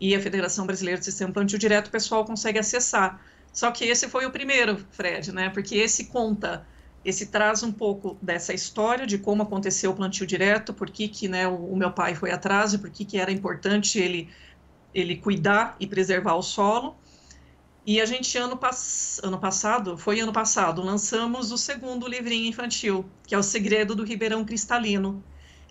e 0.00 0.14
a 0.14 0.20
Federação 0.20 0.66
Brasileira 0.66 0.98
de 0.98 1.04
Sistema 1.04 1.32
Plantio 1.32 1.58
Direto, 1.58 1.88
o 1.88 1.90
pessoal 1.90 2.24
consegue 2.24 2.58
acessar. 2.58 3.20
Só 3.52 3.70
que 3.70 3.84
esse 3.84 4.08
foi 4.08 4.24
o 4.24 4.30
primeiro, 4.30 4.78
Fred, 4.92 5.32
né? 5.32 5.50
Porque 5.50 5.76
esse 5.76 6.06
conta, 6.06 6.66
esse 7.04 7.26
traz 7.26 7.62
um 7.62 7.72
pouco 7.72 8.16
dessa 8.22 8.54
história 8.54 9.06
de 9.06 9.18
como 9.18 9.42
aconteceu 9.42 9.90
o 9.90 9.94
plantio 9.94 10.26
direto, 10.26 10.72
por 10.72 10.90
que, 10.90 11.08
que 11.08 11.28
né, 11.28 11.46
o, 11.46 11.54
o 11.54 11.76
meu 11.76 11.90
pai 11.92 12.14
foi 12.14 12.30
atrás 12.30 12.72
e 12.72 12.78
por 12.78 12.90
que, 12.90 13.04
que 13.04 13.18
era 13.18 13.30
importante 13.30 13.98
ele, 13.98 14.30
ele 14.94 15.16
cuidar 15.16 15.76
e 15.78 15.86
preservar 15.86 16.34
o 16.34 16.42
solo. 16.42 16.96
E 17.84 18.00
a 18.00 18.06
gente, 18.06 18.36
ano, 18.38 18.56
pass 18.56 19.20
ano 19.24 19.38
passado, 19.38 19.98
foi 19.98 20.20
ano 20.20 20.32
passado, 20.32 20.82
lançamos 20.82 21.50
o 21.50 21.58
segundo 21.58 22.06
livrinho 22.06 22.46
infantil, 22.46 23.04
que 23.26 23.34
é 23.34 23.38
O 23.38 23.42
Segredo 23.42 23.94
do 23.94 24.04
Ribeirão 24.04 24.44
Cristalino, 24.44 25.24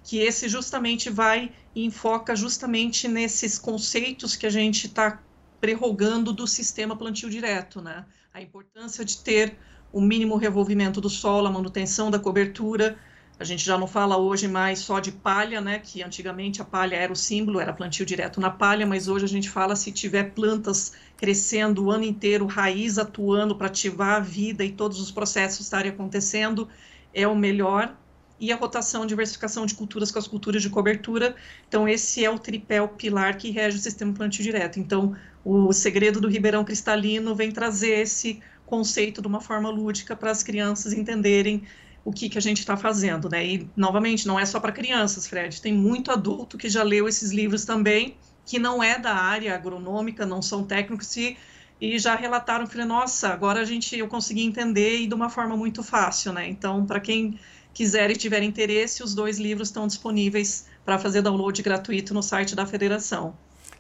que 0.04 0.20
esse 0.20 0.48
justamente 0.48 1.10
vai 1.10 1.52
e 1.76 1.86
enfoca 1.86 2.36
justamente 2.36 3.08
nesses 3.08 3.58
conceitos 3.58 4.36
que 4.36 4.46
a 4.46 4.50
gente 4.50 4.88
está 4.88 5.22
prerrogando 5.60 6.32
do 6.32 6.48
sistema 6.48 6.96
plantio 6.96 7.30
direto, 7.30 7.82
né? 7.82 8.06
A 8.34 8.42
importância 8.42 9.04
de 9.04 9.18
ter 9.18 9.58
o 9.92 10.00
mínimo 10.00 10.36
revolvimento 10.36 11.02
do 11.02 11.10
solo, 11.10 11.48
a 11.48 11.52
manutenção 11.52 12.10
da 12.10 12.20
cobertura. 12.20 12.98
A 13.40 13.44
gente 13.44 13.66
já 13.66 13.78
não 13.78 13.88
fala 13.88 14.18
hoje 14.18 14.48
mais 14.48 14.80
só 14.80 15.00
de 15.00 15.12
palha, 15.12 15.62
né? 15.62 15.80
Que 15.80 16.04
antigamente 16.04 16.62
a 16.62 16.66
palha 16.66 16.96
era 16.96 17.12
o 17.12 17.16
símbolo, 17.16 17.60
era 17.60 17.74
plantio 17.74 18.06
direto 18.06 18.40
na 18.40 18.50
palha, 18.50 18.86
mas 18.86 19.08
hoje 19.08 19.26
a 19.26 19.30
gente 19.30 19.50
fala 19.50 19.76
se 19.76 19.92
tiver 19.92 20.32
plantas 20.34 20.94
crescendo 21.18 21.86
o 21.86 21.92
ano 21.92 22.04
inteiro, 22.04 22.46
raiz 22.46 22.98
atuando 22.98 23.56
para 23.56 23.68
ativar 23.68 24.16
a 24.18 24.20
vida 24.20 24.64
e 24.64 24.72
todos 24.72 25.00
os 25.00 25.12
processos 25.12 25.62
estarem 25.62 25.92
acontecendo, 25.92 26.68
é 27.14 27.28
o 27.28 27.36
melhor 27.36 27.96
e 28.40 28.52
a 28.52 28.56
rotação, 28.56 29.06
diversificação 29.06 29.66
de 29.66 29.76
culturas 29.76 30.12
com 30.12 30.20
as 30.20 30.28
culturas 30.28 30.62
de 30.62 30.70
cobertura. 30.70 31.36
Então, 31.68 31.88
esse 31.88 32.24
é 32.24 32.30
o 32.30 32.40
tripé, 32.40 32.82
o 32.82 32.88
pilar 32.88 33.38
que 33.38 33.52
rege 33.52 33.78
o 33.78 33.82
sistema 33.82 34.14
plantio 34.14 34.44
direto. 34.44 34.80
Então, 34.80 35.16
o 35.44 35.74
segredo 35.74 36.22
do 36.22 36.28
Ribeirão 36.28 36.64
Cristalino 36.64 37.36
vem 37.36 37.52
trazer 37.52 38.00
esse 38.00 38.42
conceito 38.66 39.22
de 39.22 39.28
uma 39.28 39.42
forma 39.42 39.70
lúdica 39.70 40.16
para 40.16 40.32
as 40.32 40.44
crianças 40.44 40.94
entenderem 40.94 41.64
o 42.06 42.12
que, 42.12 42.30
que 42.30 42.38
a 42.38 42.42
gente 42.42 42.60
está 42.60 42.78
fazendo, 42.78 43.30
né? 43.30 43.46
E, 43.46 43.70
novamente, 43.76 44.28
não 44.28 44.40
é 44.40 44.46
só 44.46 44.60
para 44.60 44.72
crianças, 44.72 45.28
Fred, 45.28 45.62
tem 45.62 45.74
muito 45.74 46.12
adulto 46.12 46.58
que 46.58 46.70
já 46.70 46.84
leu 46.84 47.08
esses 47.08 47.32
livros 47.32 47.66
também, 47.66 48.16
que 48.46 48.58
não 48.58 48.82
é 48.82 48.98
da 48.98 49.14
área 49.14 49.54
agronômica, 49.54 50.26
não 50.26 50.42
são 50.42 50.64
técnicos 50.64 51.16
e, 51.18 51.38
e 51.80 52.00
já 52.00 52.16
relataram, 52.16 52.66
falei, 52.66 52.86
nossa, 52.86 53.30
agora 53.30 53.60
a 53.60 53.66
gente, 53.66 53.98
eu 53.98 54.08
consegui 54.08 54.44
entender 54.44 55.00
e 55.00 55.08
de 55.08 55.14
uma 55.14 55.30
forma 55.30 55.58
muito 55.58 55.84
fácil, 55.84 56.32
né? 56.32 56.48
Então, 56.48 56.86
para 56.86 57.00
quem 57.00 57.38
quiser 57.80 58.12
e 58.12 58.16
tiver 58.18 58.44
interesse, 58.44 59.02
os 59.02 59.16
dois 59.16 59.40
livros 59.40 59.70
estão 59.70 59.88
disponíveis 59.88 60.66
para 60.84 61.00
fazer 61.00 61.22
download 61.22 61.62
gratuito 61.62 62.14
no 62.14 62.22
site 62.22 62.54
da 62.54 62.66
federação. 62.66 63.34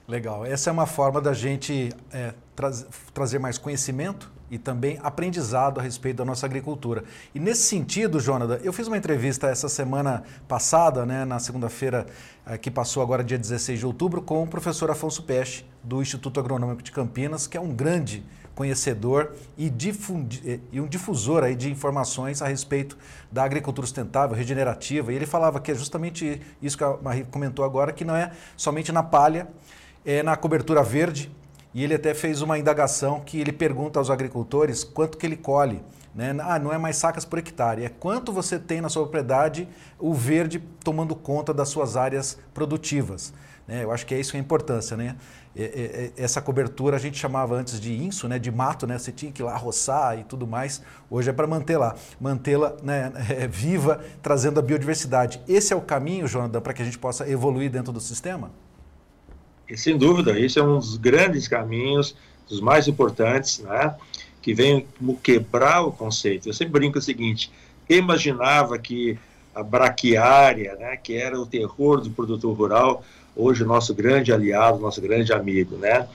Legal. 0.07 0.45
Essa 0.45 0.69
é 0.69 0.73
uma 0.73 0.85
forma 0.85 1.19
da 1.19 1.33
gente 1.33 1.89
é, 2.09 2.33
tra 2.55 2.71
trazer 3.13 3.39
mais 3.39 3.57
conhecimento 3.57 4.31
e 4.49 4.57
também 4.57 4.97
aprendizado 5.03 5.81
a 5.81 5.83
respeito 5.83 6.15
da 6.15 6.25
nossa 6.25 6.45
agricultura. 6.45 7.03
E 7.35 7.41
nesse 7.41 7.63
sentido, 7.63 8.21
Jonathan, 8.21 8.61
eu 8.63 8.71
fiz 8.71 8.87
uma 8.87 8.97
entrevista 8.97 9.47
essa 9.47 9.67
semana 9.67 10.23
passada, 10.47 11.05
né, 11.05 11.25
na 11.25 11.37
segunda-feira, 11.37 12.05
é, 12.45 12.57
que 12.57 12.71
passou 12.71 13.03
agora 13.03 13.21
dia 13.21 13.37
16 13.37 13.79
de 13.79 13.85
outubro, 13.85 14.21
com 14.21 14.41
o 14.41 14.47
professor 14.47 14.89
Afonso 14.89 15.23
Peste, 15.23 15.65
do 15.83 16.01
Instituto 16.01 16.39
Agronômico 16.39 16.81
de 16.81 16.93
Campinas, 16.93 17.47
que 17.47 17.57
é 17.57 17.61
um 17.61 17.73
grande 17.73 18.23
conhecedor 18.59 19.31
e, 19.57 19.69
difundi, 19.69 20.59
e 20.69 20.81
um 20.81 20.85
difusor 20.85 21.45
aí 21.45 21.55
de 21.55 21.71
informações 21.71 22.41
a 22.41 22.47
respeito 22.49 22.97
da 23.31 23.41
agricultura 23.41 23.87
sustentável, 23.87 24.35
regenerativa. 24.35 25.13
E 25.13 25.15
ele 25.15 25.25
falava 25.25 25.61
que 25.61 25.71
é 25.71 25.75
justamente 25.75 26.41
isso 26.61 26.77
que 26.77 26.83
a 26.83 26.97
Marie 27.01 27.23
comentou 27.23 27.63
agora, 27.63 27.93
que 27.93 28.03
não 28.03 28.13
é 28.13 28.31
somente 28.57 28.91
na 28.91 29.01
palha, 29.01 29.47
é 30.05 30.21
na 30.21 30.35
cobertura 30.35 30.83
verde. 30.83 31.31
E 31.73 31.85
ele 31.85 31.93
até 31.93 32.13
fez 32.13 32.41
uma 32.41 32.59
indagação 32.59 33.21
que 33.21 33.39
ele 33.39 33.53
pergunta 33.53 33.97
aos 33.97 34.09
agricultores 34.09 34.83
quanto 34.83 35.17
que 35.17 35.25
ele 35.25 35.37
colhe 35.37 35.81
Né? 36.13 36.35
Ah, 36.41 36.59
não 36.59 36.73
é 36.73 36.77
mais 36.77 36.97
sacas 36.97 37.23
por 37.23 37.39
hectare, 37.39 37.85
é 37.85 37.89
quanto 37.89 38.33
você 38.33 38.59
tem 38.59 38.81
na 38.81 38.89
sua 38.89 39.03
propriedade 39.03 39.69
o 39.97 40.13
verde 40.13 40.61
tomando 40.83 41.15
conta 41.15 41.53
das 41.53 41.69
suas 41.69 41.95
áreas 41.95 42.37
produtivas. 42.53 43.31
Né? 43.65 43.83
Eu 43.83 43.91
acho 43.91 44.05
que 44.05 44.15
é 44.15 44.19
isso 44.19 44.31
que 44.31 44.37
é 44.37 44.39
a 44.39 44.43
importância. 44.43 44.97
Né? 44.97 45.15
Essa 46.15 46.41
cobertura 46.41 46.95
a 46.95 46.99
gente 46.99 47.17
chamava 47.17 47.55
antes 47.55 47.79
de 47.79 47.93
inso, 47.93 48.27
né? 48.27 48.37
de 48.37 48.51
mato, 48.51 48.85
né? 48.85 48.97
você 48.97 49.11
tinha 49.11 49.31
que 49.31 49.41
ir 49.41 49.45
lá 49.45 49.57
roçar 49.57 50.19
e 50.19 50.23
tudo 50.23 50.45
mais. 50.45 50.81
Hoje 51.09 51.29
é 51.29 51.33
para 51.33 51.47
manter 51.47 51.77
lá, 51.77 51.95
mantê-la 52.19 52.75
né? 52.83 53.11
viva, 53.49 53.99
trazendo 54.21 54.59
a 54.59 54.63
biodiversidade. 54.63 55.41
Esse 55.47 55.73
é 55.73 55.75
o 55.75 55.81
caminho, 55.81 56.27
Jonathan, 56.27 56.61
para 56.61 56.73
que 56.73 56.81
a 56.81 56.85
gente 56.85 56.99
possa 56.99 57.29
evoluir 57.29 57.69
dentro 57.71 57.91
do 57.91 57.99
sistema? 57.99 58.51
E, 59.67 59.77
sem 59.77 59.97
dúvida, 59.97 60.39
esse 60.39 60.59
é 60.59 60.63
um 60.63 60.77
dos 60.77 60.97
grandes 60.97 61.47
caminhos, 61.47 62.15
dos 62.47 62.61
mais 62.61 62.87
importantes, 62.87 63.59
né? 63.59 63.95
que 64.41 64.53
vem 64.53 64.87
quebrar 65.21 65.81
o 65.81 65.91
conceito. 65.91 66.47
Eu 66.47 66.53
sempre 66.53 66.73
brinco 66.73 66.99
o 66.99 67.01
seguinte: 67.01 67.51
imaginava 67.89 68.77
que 68.77 69.17
a 69.53 69.63
braquiária, 69.63 70.75
né, 70.75 70.95
que 70.97 71.15
era 71.15 71.39
o 71.39 71.45
terror 71.45 72.01
do 72.01 72.09
produtor 72.11 72.55
rural, 72.55 73.03
hoje 73.35 73.63
nosso 73.63 73.93
grande 73.93 74.31
aliado, 74.31 74.79
nosso 74.79 75.01
grande 75.01 75.31
amigo, 75.33 75.77
né? 75.77 76.07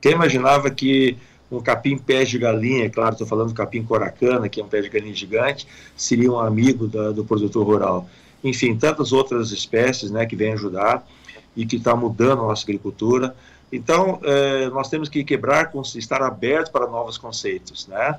Quem 0.00 0.12
imaginava 0.12 0.70
que 0.70 1.16
um 1.50 1.60
capim 1.60 1.98
pé 1.98 2.24
de 2.24 2.38
galinha, 2.38 2.88
claro, 2.88 3.12
estou 3.12 3.26
falando 3.26 3.48
do 3.48 3.54
capim 3.54 3.82
coracana, 3.82 4.48
que 4.48 4.60
é 4.60 4.64
um 4.64 4.68
pé 4.68 4.80
de 4.80 4.88
galinha 4.88 5.14
gigante, 5.14 5.66
seria 5.96 6.32
um 6.32 6.40
amigo 6.40 6.88
da, 6.88 7.12
do 7.12 7.24
produtor 7.24 7.66
rural. 7.66 8.08
Enfim, 8.42 8.74
tantas 8.76 9.12
outras 9.12 9.52
espécies, 9.52 10.10
né, 10.10 10.26
que 10.26 10.34
vêm 10.34 10.54
ajudar 10.54 11.06
e 11.56 11.66
que 11.66 11.76
está 11.76 11.94
mudando 11.94 12.42
a 12.42 12.46
nossa 12.46 12.64
agricultura. 12.64 13.36
Então, 13.70 14.18
eh, 14.22 14.68
nós 14.70 14.88
temos 14.88 15.08
que 15.08 15.22
quebrar, 15.22 15.70
estar 15.94 16.22
aberto 16.22 16.72
para 16.72 16.86
novos 16.86 17.16
conceitos, 17.16 17.86
né? 17.86 18.18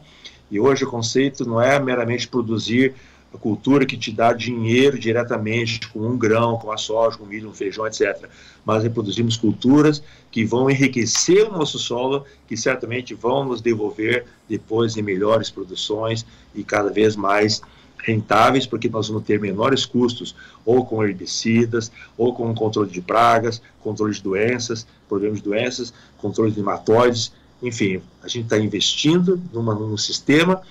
E 0.49 0.59
hoje 0.59 0.83
o 0.83 0.89
conceito 0.89 1.45
não 1.45 1.59
é 1.59 1.79
meramente 1.79 2.27
produzir 2.27 2.93
a 3.33 3.37
cultura 3.37 3.85
que 3.85 3.97
te 3.97 4.11
dá 4.11 4.31
dinheiro 4.31 4.99
diretamente 4.99 5.87
com 5.89 5.99
um 5.99 6.17
grão, 6.17 6.57
com 6.57 6.71
a 6.71 6.77
soja, 6.77 7.17
com 7.17 7.25
milho, 7.25 7.49
um 7.49 7.53
feijão, 7.53 7.87
etc. 7.87 8.29
Mas 8.63 8.83
reproduzimos 8.83 9.35
culturas 9.35 10.03
que 10.31 10.45
vão 10.45 10.69
enriquecer 10.69 11.47
o 11.47 11.51
nosso 11.51 11.79
solo, 11.79 12.25
que 12.47 12.55
certamente 12.55 13.13
vão 13.13 13.43
nos 13.43 13.59
devolver 13.59 14.25
depois 14.47 14.95
em 14.97 15.01
melhores 15.01 15.49
produções 15.49 16.25
e 16.53 16.63
cada 16.63 16.91
vez 16.91 17.15
mais 17.15 17.61
rentáveis, 17.97 18.65
porque 18.67 18.89
nós 18.89 19.07
vamos 19.07 19.23
ter 19.23 19.39
menores 19.39 19.85
custos, 19.85 20.35
ou 20.65 20.85
com 20.85 21.03
herbicidas, 21.03 21.91
ou 22.17 22.33
com 22.33 22.53
controle 22.53 22.91
de 22.91 23.01
pragas, 23.01 23.61
controle 23.81 24.13
de 24.13 24.21
doenças, 24.21 24.85
problemas 25.07 25.39
de 25.39 25.45
doenças, 25.45 25.93
controle 26.17 26.51
de 26.51 26.57
nematóides, 26.57 27.31
enfim, 27.61 28.01
a 28.21 28.27
gente 28.27 28.43
está 28.43 28.57
investindo 28.57 29.41
numa, 29.53 29.73
num 29.73 29.97
sistema 29.97 30.61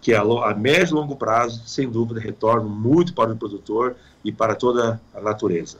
que 0.00 0.14
a, 0.14 0.22
a 0.22 0.54
médio 0.54 0.92
e 0.92 0.94
longo 0.94 1.14
prazo, 1.14 1.62
sem 1.66 1.88
dúvida, 1.88 2.20
retorna 2.20 2.68
muito 2.68 3.12
para 3.14 3.32
o 3.32 3.36
produtor 3.36 3.96
e 4.24 4.32
para 4.32 4.54
toda 4.54 5.00
a 5.14 5.20
natureza. 5.20 5.78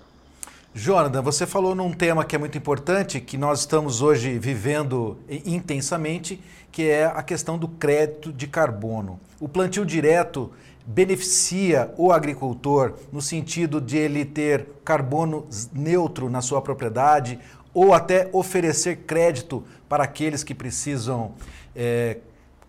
Jonathan, 0.73 1.21
você 1.21 1.47
falou 1.47 1.75
num 1.75 1.93
tema 1.93 2.25
que 2.25 2.37
é 2.37 2.39
muito 2.39 2.57
importante, 2.57 3.21
que 3.21 3.37
nós 3.37 3.61
estamos 3.61 4.03
hoje 4.03 4.39
vivendo 4.39 5.19
intensamente, 5.45 6.41
que 6.71 6.89
é 6.89 7.07
a 7.07 7.23
questão 7.23 7.59
do 7.59 7.67
crédito 7.67 8.33
de 8.33 8.47
carbono. 8.47 9.19
O 9.41 9.49
plantio 9.49 9.85
direto 9.85 10.53
beneficia 10.87 11.93
o 11.97 12.13
agricultor 12.13 12.95
no 13.13 13.21
sentido 13.21 13.81
de 13.81 13.97
ele 13.97 14.25
ter 14.25 14.67
carbono 14.85 15.47
neutro 15.73 16.31
na 16.31 16.41
sua 16.41 16.63
propriedade 16.63 17.39
ou 17.75 17.93
até 17.93 18.29
oferecer 18.33 18.99
crédito 18.99 19.65
para 19.89 20.05
aqueles 20.05 20.45
que 20.45 20.55
precisam 20.55 21.33
é, 21.75 22.19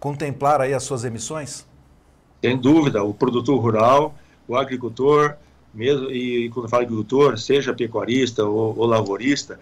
contemplar 0.02 0.60
aí 0.60 0.74
as 0.74 0.84
suas 0.84 1.06
emissões? 1.06 1.66
Sem 2.42 2.58
dúvida, 2.58 3.04
o 3.04 3.14
produtor 3.14 3.62
rural, 3.62 4.16
o 4.48 4.58
agricultor, 4.58 5.36
mesmo 5.72 6.10
e 6.12 6.50
quando 6.50 6.68
falo 6.68 6.84
agricultor, 6.84 7.38
seja 7.38 7.72
pecuarista 7.72 8.44
ou, 8.44 8.76
ou 8.78 8.86
lavorista, 8.88 9.60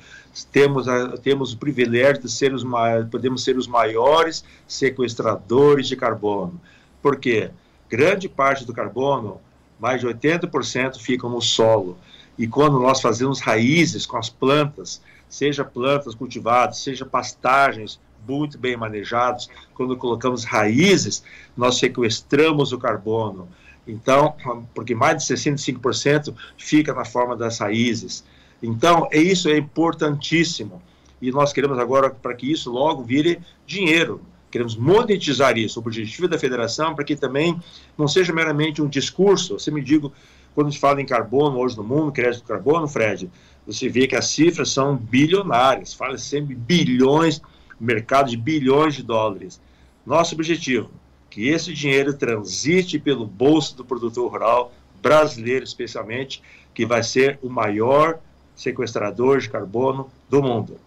temos 0.50 0.88
a, 0.88 1.18
temos 1.18 1.52
o 1.52 1.58
privilégio 1.58 2.24
de 2.24 2.32
ser 2.32 2.54
os 2.54 2.64
podemos 3.12 3.44
ser 3.44 3.58
os 3.58 3.68
maiores 3.68 4.46
sequestradores 4.66 5.90
de 5.90 5.98
carbono. 5.98 6.60
Por 7.02 7.18
quê? 7.18 7.52
Grande 7.90 8.30
parte 8.30 8.66
do 8.66 8.74
carbono, 8.74 9.42
mais 9.78 10.00
de 10.00 10.08
80% 10.08 11.00
fica 11.00 11.28
no 11.28 11.42
solo. 11.42 11.98
E 12.38 12.48
quando 12.48 12.80
nós 12.80 13.02
fazemos 13.02 13.42
raízes 13.42 14.06
com 14.06 14.16
as 14.16 14.30
plantas, 14.30 15.02
seja 15.28 15.66
plantas 15.66 16.16
cultivadas, 16.16 16.78
seja 16.78 17.06
pastagens 17.06 18.00
muito 18.28 18.58
bem 18.58 18.78
manejados, 18.78 19.50
quando 19.74 19.98
colocamos 19.98 20.44
raízes, 20.44 21.24
nós 21.56 21.78
sequestramos 21.78 22.72
o 22.72 22.78
carbono. 22.78 23.48
Então, 23.88 24.36
porque 24.74 24.94
mais 24.94 25.24
de 25.24 25.34
65% 25.34 26.34
fica 26.58 26.94
na 26.94 27.06
forma 27.06 27.36
das 27.36 27.60
raízes. 27.60 28.24
Então, 28.62 29.08
é 29.12 29.18
isso 29.18 29.50
é 29.50 29.58
importantíssimo. 29.58 30.82
E 31.22 31.32
nós 31.32 31.52
queremos 31.52 31.78
agora 31.80 32.10
para 32.10 32.34
que 32.34 32.50
isso 32.52 32.72
logo 32.72 33.04
vire 33.04 33.40
dinheiro. 33.66 34.22
Queremos 34.52 34.76
monetizar 34.76 35.58
isso. 35.58 35.80
O 35.80 35.84
objetivo 35.84 36.28
da 36.28 36.40
federação 36.40 36.96
para 36.96 37.04
que 37.04 37.16
também 37.16 37.60
não 37.98 38.08
seja 38.08 38.34
meramente 38.34 38.82
um 38.82 38.88
discurso. 38.88 39.60
Você 39.60 39.70
me 39.70 39.82
diga, 39.82 40.10
quando 40.56 40.72
se 40.72 40.80
fala 40.80 41.02
em 41.02 41.06
carbono 41.06 41.58
hoje 41.58 41.78
no 41.78 41.84
mundo, 41.84 42.12
crédito 42.12 42.42
de 42.42 42.48
carbono, 42.48 42.88
Fred, 42.88 43.30
você 43.66 43.88
vê 43.88 44.08
que 44.08 44.16
as 44.16 44.28
cifras 44.28 44.70
são 44.70 44.96
bilionárias. 44.96 45.94
Fala 45.94 46.18
sempre 46.18 46.56
bilhões 46.56 47.42
mercado 47.80 48.30
de 48.30 48.38
bilhões 48.38 48.96
de 48.96 49.04
dólares. 49.04 49.60
Nosso 50.06 50.36
objetivo, 50.36 50.90
que 51.30 51.50
esse 51.50 51.74
dinheiro 51.74 52.14
transite 52.14 52.98
pelo 53.00 53.26
bolso 53.26 53.76
do 53.76 53.86
produtor 53.86 54.32
rural 54.32 54.74
brasileiro, 55.02 55.64
especialmente, 55.64 56.42
que 56.74 56.86
vai 56.86 57.04
ser 57.04 57.40
o 57.42 57.50
maior 57.50 58.20
sequestrador 58.56 59.40
de 59.40 59.50
carbono 59.50 60.10
do 60.30 60.42
mundo. 60.42 60.78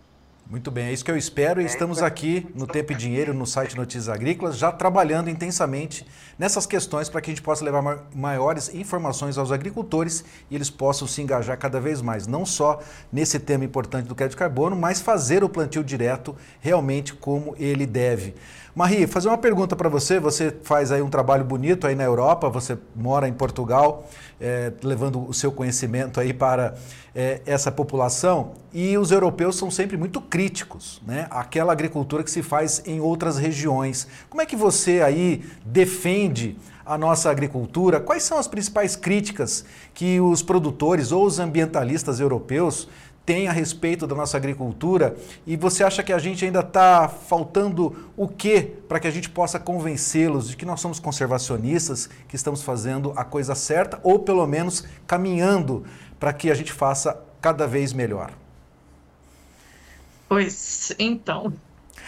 Muito 0.51 0.71
bem, 0.71 0.87
é 0.87 0.93
isso 0.93 1.05
que 1.05 1.11
eu 1.11 1.17
espero 1.17 1.63
e 1.63 1.65
estamos 1.65 2.03
aqui 2.03 2.47
no 2.55 2.67
Tempo 2.67 2.93
e 2.93 2.95
Dinheiro, 2.95 3.33
no 3.33 3.47
site 3.47 3.75
Notícias 3.75 4.09
Agrícolas, 4.09 4.59
já 4.59 4.71
trabalhando 4.71 5.31
intensamente 5.31 6.07
nessas 6.39 6.67
questões 6.67 7.09
para 7.09 7.23
que 7.23 7.31
a 7.31 7.35
gente 7.35 7.43
possa 7.43 7.65
levar 7.65 8.05
maiores 8.15 8.73
informações 8.75 9.39
aos 9.39 9.51
agricultores 9.51 10.25
e 10.51 10.55
eles 10.55 10.69
possam 10.69 11.09
se 11.09 11.23
engajar 11.23 11.57
cada 11.57 11.81
vez 11.81 12.03
mais, 12.03 12.27
não 12.27 12.45
só 12.45 12.81
nesse 13.11 13.39
tema 13.39 13.65
importante 13.65 14.07
do 14.07 14.15
crédito 14.15 14.33
de 14.33 14.39
carbono, 14.39 14.77
mas 14.77 15.01
fazer 15.01 15.43
o 15.43 15.49
plantio 15.49 15.83
direto 15.83 16.37
realmente 16.61 17.15
como 17.15 17.55
ele 17.59 17.87
deve. 17.87 18.35
Marie, 18.75 19.07
fazer 19.07 19.29
uma 19.29 19.37
pergunta 19.37 19.77
para 19.77 19.91
você. 19.91 20.19
Você 20.19 20.51
faz 20.63 20.91
aí 20.91 21.03
um 21.03 21.11
trabalho 21.11 21.45
bonito 21.45 21.87
aí 21.87 21.95
na 21.95 22.05
Europa, 22.05 22.49
você 22.49 22.79
mora 22.97 23.29
em 23.29 23.33
Portugal, 23.33 24.09
é, 24.41 24.73
levando 24.83 25.29
o 25.29 25.35
seu 25.35 25.53
conhecimento 25.53 26.19
aí 26.19 26.33
para 26.33 26.75
é, 27.15 27.43
essa 27.45 27.71
população. 27.71 28.53
E 28.73 28.97
os 28.97 29.11
europeus 29.11 29.57
são 29.57 29.71
sempre 29.71 29.99
muito 29.99 30.23
críticos, 30.23 31.03
né? 31.07 31.27
Aquela 31.31 31.71
agricultura 31.71 32.25
que 32.25 32.31
se 32.31 32.43
faz 32.43 32.83
em 32.87 32.99
outras 32.99 33.37
regiões. 33.37 34.09
Como 34.31 34.41
é 34.41 34.47
que 34.47 34.57
você 34.57 35.03
aí 35.03 35.45
defende 35.67 36.57
a 36.87 36.97
nossa 36.97 37.31
agricultura? 37.31 38.01
Quais 38.01 38.23
são 38.23 38.39
as 38.39 38.49
principais 38.49 38.97
críticas 38.97 39.67
que 39.93 40.19
os 40.19 40.43
produtores 40.43 41.13
ou 41.13 41.27
os 41.27 41.39
ambientalistas 41.39 42.21
europeus 42.21 42.89
tem 43.25 43.47
a 43.47 43.53
respeito 43.53 44.07
da 44.07 44.15
nossa 44.15 44.37
agricultura 44.37 45.17
e 45.47 45.57
você 45.57 45.85
acha 45.85 46.03
que 46.03 46.13
a 46.13 46.19
gente 46.19 46.45
ainda 46.45 46.61
está 46.61 47.09
faltando 47.09 48.11
o 48.17 48.27
que 48.27 48.63
para 48.89 48.99
que 48.99 49.07
a 49.07 49.11
gente 49.11 49.31
possa 49.31 49.61
convencê-los 49.61 50.49
de 50.49 50.57
que 50.57 50.67
nós 50.67 50.81
somos 50.81 50.99
conservacionistas, 50.99 52.09
que 52.29 52.35
estamos 52.35 52.63
fazendo 52.63 53.13
a 53.17 53.25
coisa 53.25 53.55
certa 53.55 54.01
ou 54.03 54.19
pelo 54.19 54.47
menos 54.47 54.85
caminhando 55.07 55.85
para 56.19 56.33
que 56.33 56.51
a 56.51 56.55
gente 56.55 56.73
faça 56.73 57.21
cada 57.41 57.67
vez 57.67 57.93
melhor? 57.93 58.33
Pois 60.29 60.93
então. 60.99 61.53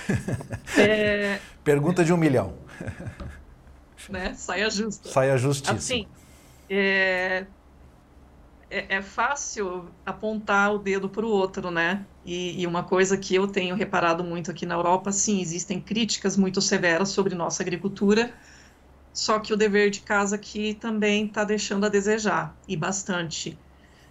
é... 0.79 1.39
Pergunta 1.63 2.05
de 2.05 2.13
um 2.13 2.17
milhão. 2.17 2.55
Né? 4.09 4.35
Saia 4.35 4.69
justa. 4.69 5.09
Saia 5.09 5.39
justiça. 5.39 5.73
Assim, 5.75 6.07
é, 6.69 7.47
é, 8.75 8.97
é 8.97 9.03
fácil 9.03 9.89
apontar 10.05 10.75
o 10.75 10.79
dedo 10.79 11.09
para 11.09 11.25
o 11.25 11.29
outro, 11.29 11.71
né? 11.71 12.05
E, 12.25 12.61
e, 12.61 12.67
uma 12.67 12.83
coisa 12.83 13.17
que 13.17 13.35
eu 13.35 13.47
tenho 13.47 13.77
reparado 13.77 14.25
muito 14.25 14.51
aqui 14.51 14.67
na 14.67 14.75
Europa, 14.75 15.13
sim, 15.13 15.41
existem 15.41 15.81
críticas 15.81 16.37
muito 16.37 16.61
severas 16.61 17.11
sobre 17.11 17.35
nossa 17.35 17.63
agricultura, 17.63 18.35
só 19.13 19.39
que 19.39 19.53
o 19.53 19.57
dever 19.57 19.91
de 19.91 20.01
casa 20.01 20.37
aqui 20.37 20.75
também 20.75 21.27
está 21.27 21.45
deixando 21.45 21.87
a 21.87 21.89
desejar, 21.89 22.57
e 22.67 22.77
bastante. 22.77 23.57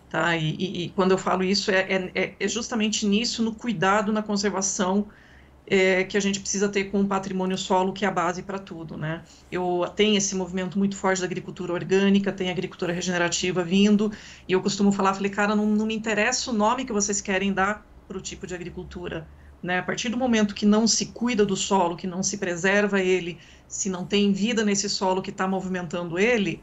Tá? 0.09 0.35
E, 0.37 0.55
e, 0.55 0.85
e 0.85 0.89
quando 0.91 1.11
eu 1.11 1.17
falo 1.17 1.43
isso, 1.43 1.71
é, 1.71 2.11
é, 2.15 2.35
é 2.39 2.47
justamente 2.47 3.05
nisso, 3.05 3.43
no 3.43 3.53
cuidado, 3.55 4.13
na 4.13 4.23
conservação 4.23 5.09
é, 5.65 6.03
que 6.03 6.17
a 6.17 6.19
gente 6.19 6.39
precisa 6.39 6.67
ter 6.67 6.85
com 6.85 7.01
o 7.01 7.07
patrimônio 7.07 7.57
solo, 7.57 7.93
que 7.93 8.05
é 8.05 8.07
a 8.07 8.11
base 8.11 8.43
para 8.43 8.59
tudo, 8.59 8.97
né? 8.97 9.23
Eu 9.51 9.85
tenho 9.95 10.17
esse 10.17 10.35
movimento 10.35 10.77
muito 10.77 10.95
forte 10.95 11.19
da 11.19 11.25
agricultura 11.25 11.73
orgânica, 11.73 12.31
tem 12.31 12.49
agricultura 12.49 12.91
regenerativa 12.91 13.63
vindo, 13.63 14.11
e 14.47 14.53
eu 14.53 14.61
costumo 14.61 14.91
falar, 14.91 15.13
falei, 15.13 15.31
cara, 15.31 15.55
não, 15.55 15.65
não 15.65 15.85
me 15.85 15.95
interessa 15.95 16.51
o 16.51 16.53
nome 16.53 16.85
que 16.85 16.91
vocês 16.91 17.21
querem 17.21 17.53
dar 17.53 17.85
para 18.07 18.17
o 18.17 18.21
tipo 18.21 18.45
de 18.45 18.53
agricultura, 18.53 19.27
Né? 19.61 19.79
A 19.79 19.83
partir 19.83 20.09
do 20.09 20.17
momento 20.17 20.53
que 20.53 20.65
não 20.65 20.85
se 20.85 21.07
cuida 21.07 21.45
do 21.45 21.55
solo, 21.55 21.95
que 21.95 22.05
não 22.05 22.21
se 22.21 22.37
preserva 22.37 22.99
ele, 22.99 23.39
se 23.65 23.89
não 23.89 24.05
tem 24.05 24.33
vida 24.33 24.65
nesse 24.65 24.89
solo 24.89 25.21
que 25.21 25.29
está 25.29 25.47
movimentando 25.47 26.19
ele, 26.19 26.61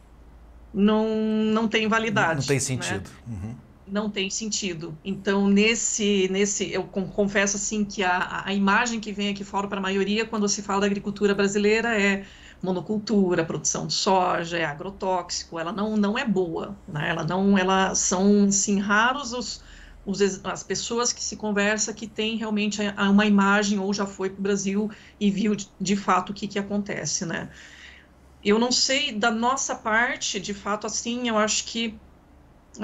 não, 0.73 1.09
não 1.53 1.67
tem 1.67 1.89
validade. 1.89 2.41
Não 2.41 2.47
tem 2.47 2.57
né? 2.57 2.61
sentido. 2.61 3.11
Né? 3.27 3.37
Uhum. 3.43 3.70
Não 3.93 4.11
tem 4.11 4.31
sentido. 4.31 5.01
Então, 5.03 5.49
nesse, 5.49 6.29
nesse 6.29 6.71
eu 6.71 6.87
confesso 6.89 7.57
assim 7.57 7.85
que 7.85 8.03
a, 8.05 8.45
a 8.47 8.55
imagem 8.55 9.01
que 9.01 9.11
vem 9.13 9.31
aqui 9.31 9.43
fora 9.43 9.67
para 9.69 9.79
a 9.79 9.83
maioria, 9.83 10.25
quando 10.27 10.49
se 10.49 10.63
fala 10.63 10.83
da 10.83 10.87
agricultura 10.87 11.35
brasileira, 11.35 12.01
é 12.01 12.25
monocultura, 12.63 13.45
produção 13.45 13.87
de 13.89 13.95
soja, 13.95 14.59
é 14.59 14.65
agrotóxico, 14.65 15.59
ela 15.59 15.73
não, 15.73 15.97
não 15.97 16.17
é 16.19 16.25
boa, 16.27 16.81
né? 16.87 17.09
Ela 17.11 17.25
não, 17.25 17.59
ela 17.59 17.95
são 17.97 18.53
sim 18.53 18.79
raros 18.79 19.33
os, 19.33 19.61
os, 20.05 20.21
as 20.45 20.63
pessoas 20.63 21.13
que 21.13 21.23
se 21.25 21.37
conversa 21.37 21.93
que 21.95 22.07
tem 22.07 22.37
realmente 22.37 22.81
uma 23.11 23.27
imagem 23.27 23.79
ou 23.81 23.93
já 23.93 24.07
foi 24.07 24.31
para 24.31 24.39
o 24.39 24.43
Brasil 24.43 24.89
e 25.19 25.31
viu 25.33 25.57
de, 25.57 25.73
de 25.81 25.97
fato 25.97 26.31
o 26.31 26.35
que, 26.35 26.47
que 26.47 26.59
acontece, 26.61 27.27
né? 27.27 27.51
Eu 28.43 28.59
não 28.59 28.73
sei 28.73 29.19
da 29.19 29.31
nossa 29.31 29.75
parte, 29.77 30.41
de 30.41 30.55
fato, 30.55 30.87
assim, 30.87 31.29
eu 31.29 31.37
acho 31.39 31.65
que 31.67 32.03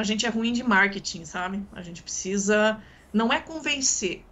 a 0.01 0.05
gente 0.05 0.27
é 0.27 0.29
ruim 0.29 0.53
de 0.53 0.63
marketing, 0.63 1.25
sabe? 1.25 1.63
A 1.73 1.83
gente 1.83 2.03
precisa, 2.03 2.81
não 3.13 3.33
é 3.33 3.41
convencer, 3.41 4.25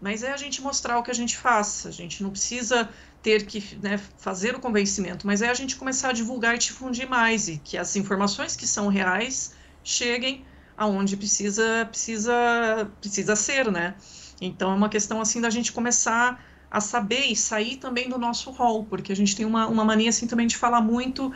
mas 0.00 0.22
é 0.22 0.32
a 0.32 0.36
gente 0.36 0.60
mostrar 0.62 0.98
o 0.98 1.02
que 1.02 1.10
a 1.10 1.14
gente 1.14 1.36
faz. 1.36 1.86
A 1.86 1.90
gente 1.90 2.22
não 2.22 2.30
precisa 2.30 2.88
ter 3.22 3.46
que 3.46 3.76
né, 3.82 3.98
fazer 4.18 4.54
o 4.54 4.60
convencimento, 4.60 5.26
mas 5.26 5.42
é 5.42 5.48
a 5.48 5.54
gente 5.54 5.76
começar 5.76 6.10
a 6.10 6.12
divulgar 6.12 6.54
e 6.54 6.58
difundir 6.58 7.08
mais 7.08 7.48
e 7.48 7.58
que 7.58 7.76
as 7.76 7.96
informações 7.96 8.54
que 8.54 8.66
são 8.66 8.88
reais 8.88 9.54
cheguem 9.82 10.44
aonde 10.76 11.16
precisa 11.16 11.86
precisa 11.86 12.88
precisa 13.00 13.34
ser, 13.34 13.70
né? 13.70 13.96
Então 14.40 14.70
é 14.70 14.74
uma 14.74 14.88
questão 14.88 15.20
assim 15.20 15.40
da 15.40 15.50
gente 15.50 15.72
começar 15.72 16.42
a 16.70 16.80
saber 16.80 17.26
e 17.26 17.34
sair 17.34 17.76
também 17.76 18.08
do 18.08 18.18
nosso 18.18 18.50
rol, 18.50 18.84
porque 18.84 19.10
a 19.10 19.16
gente 19.16 19.34
tem 19.34 19.44
uma, 19.44 19.66
uma 19.66 19.84
mania 19.84 20.10
assim 20.10 20.26
também 20.26 20.46
de 20.46 20.56
falar 20.56 20.80
muito 20.80 21.32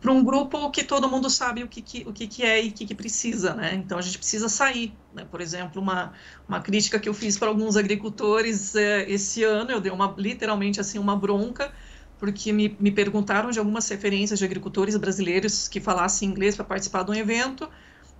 para 0.00 0.12
um 0.12 0.22
grupo 0.22 0.70
que 0.70 0.84
todo 0.84 1.08
mundo 1.08 1.28
sabe 1.28 1.64
o 1.64 1.68
que, 1.68 1.82
que 1.82 2.04
o 2.06 2.12
que, 2.12 2.26
que 2.26 2.44
é 2.44 2.64
e 2.64 2.68
o 2.68 2.72
que, 2.72 2.86
que 2.86 2.94
precisa, 2.94 3.54
né? 3.54 3.74
Então 3.74 3.98
a 3.98 4.02
gente 4.02 4.18
precisa 4.18 4.48
sair. 4.48 4.92
Né? 5.12 5.26
Por 5.28 5.40
exemplo, 5.40 5.82
uma, 5.82 6.12
uma 6.48 6.60
crítica 6.60 6.98
que 6.98 7.08
eu 7.08 7.14
fiz 7.14 7.36
para 7.36 7.48
alguns 7.48 7.76
agricultores 7.76 8.76
é, 8.76 9.10
esse 9.10 9.42
ano, 9.42 9.70
eu 9.70 9.80
dei 9.80 9.90
uma 9.90 10.14
literalmente 10.16 10.80
assim 10.80 10.98
uma 10.98 11.16
bronca, 11.16 11.72
porque 12.18 12.52
me, 12.52 12.76
me 12.78 12.92
perguntaram 12.92 13.50
de 13.50 13.58
algumas 13.58 13.88
referências 13.88 14.38
de 14.38 14.44
agricultores 14.44 14.96
brasileiros 14.96 15.66
que 15.66 15.80
falassem 15.80 16.28
inglês 16.28 16.54
para 16.54 16.64
participar 16.64 17.02
de 17.02 17.10
um 17.10 17.14
evento. 17.14 17.68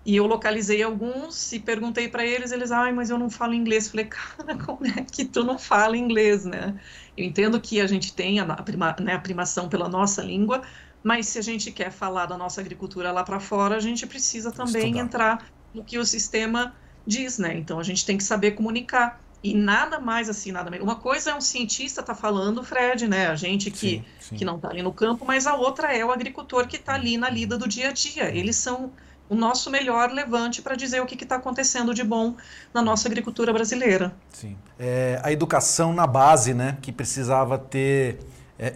E 0.04 0.16
eu 0.16 0.26
localizei 0.26 0.82
alguns 0.82 1.52
e 1.52 1.60
perguntei 1.60 2.08
para 2.08 2.24
eles, 2.24 2.50
eles, 2.50 2.70
ai, 2.70 2.92
mas 2.92 3.10
eu 3.10 3.18
não 3.18 3.28
falo 3.28 3.52
inglês. 3.52 3.88
Falei, 3.88 4.06
cara, 4.06 4.56
como 4.64 4.86
é 4.86 5.04
que 5.04 5.24
tu 5.24 5.44
não 5.44 5.58
fala 5.58 5.96
inglês, 5.96 6.44
né? 6.44 6.74
Eu 7.16 7.24
entendo 7.24 7.60
que 7.60 7.80
a 7.80 7.86
gente 7.86 8.14
tem 8.14 8.40
a, 8.40 8.46
prima, 8.62 8.96
né, 9.00 9.14
a 9.14 9.18
primação 9.18 9.68
pela 9.68 9.88
nossa 9.88 10.22
língua, 10.22 10.62
mas 11.02 11.28
se 11.28 11.38
a 11.38 11.42
gente 11.42 11.70
quer 11.70 11.90
falar 11.90 12.26
da 12.26 12.36
nossa 12.36 12.60
agricultura 12.60 13.12
lá 13.12 13.22
para 13.22 13.40
fora, 13.40 13.76
a 13.76 13.80
gente 13.80 14.06
precisa 14.06 14.50
também 14.50 14.86
Estudar. 14.86 15.04
entrar 15.04 15.44
no 15.74 15.84
que 15.84 15.98
o 15.98 16.04
sistema 16.04 16.74
diz, 17.06 17.38
né? 17.38 17.56
Então 17.56 17.78
a 17.78 17.82
gente 17.82 18.04
tem 18.04 18.16
que 18.16 18.24
saber 18.24 18.52
comunicar. 18.52 19.20
E 19.42 19.54
nada 19.54 20.00
mais 20.00 20.28
assim, 20.28 20.50
nada 20.50 20.68
menos. 20.68 20.84
Uma 20.84 20.96
coisa 20.96 21.30
é 21.30 21.34
um 21.34 21.40
cientista 21.40 22.02
tá 22.02 22.12
falando, 22.12 22.62
Fred, 22.64 23.06
né? 23.06 23.28
A 23.28 23.36
gente 23.36 23.70
que, 23.70 23.78
sim, 23.78 24.04
sim. 24.18 24.36
que 24.36 24.44
não 24.44 24.56
está 24.56 24.68
ali 24.68 24.82
no 24.82 24.92
campo, 24.92 25.24
mas 25.24 25.46
a 25.46 25.54
outra 25.54 25.96
é 25.96 26.04
o 26.04 26.10
agricultor 26.10 26.66
que 26.66 26.76
está 26.76 26.94
ali 26.94 27.16
na 27.16 27.30
lida 27.30 27.56
do 27.56 27.68
dia 27.68 27.90
a 27.90 27.92
dia. 27.92 28.34
Eles 28.34 28.56
são 28.56 28.90
o 29.28 29.36
nosso 29.36 29.70
melhor 29.70 30.10
levante 30.10 30.60
para 30.60 30.74
dizer 30.74 31.00
o 31.00 31.06
que 31.06 31.22
está 31.22 31.36
acontecendo 31.36 31.94
de 31.94 32.02
bom 32.02 32.34
na 32.74 32.82
nossa 32.82 33.06
agricultura 33.06 33.52
brasileira. 33.52 34.12
Sim. 34.32 34.56
É, 34.78 35.20
a 35.22 35.30
educação 35.30 35.92
na 35.92 36.06
base, 36.06 36.52
né? 36.52 36.76
Que 36.82 36.90
precisava 36.90 37.58
ter 37.58 38.18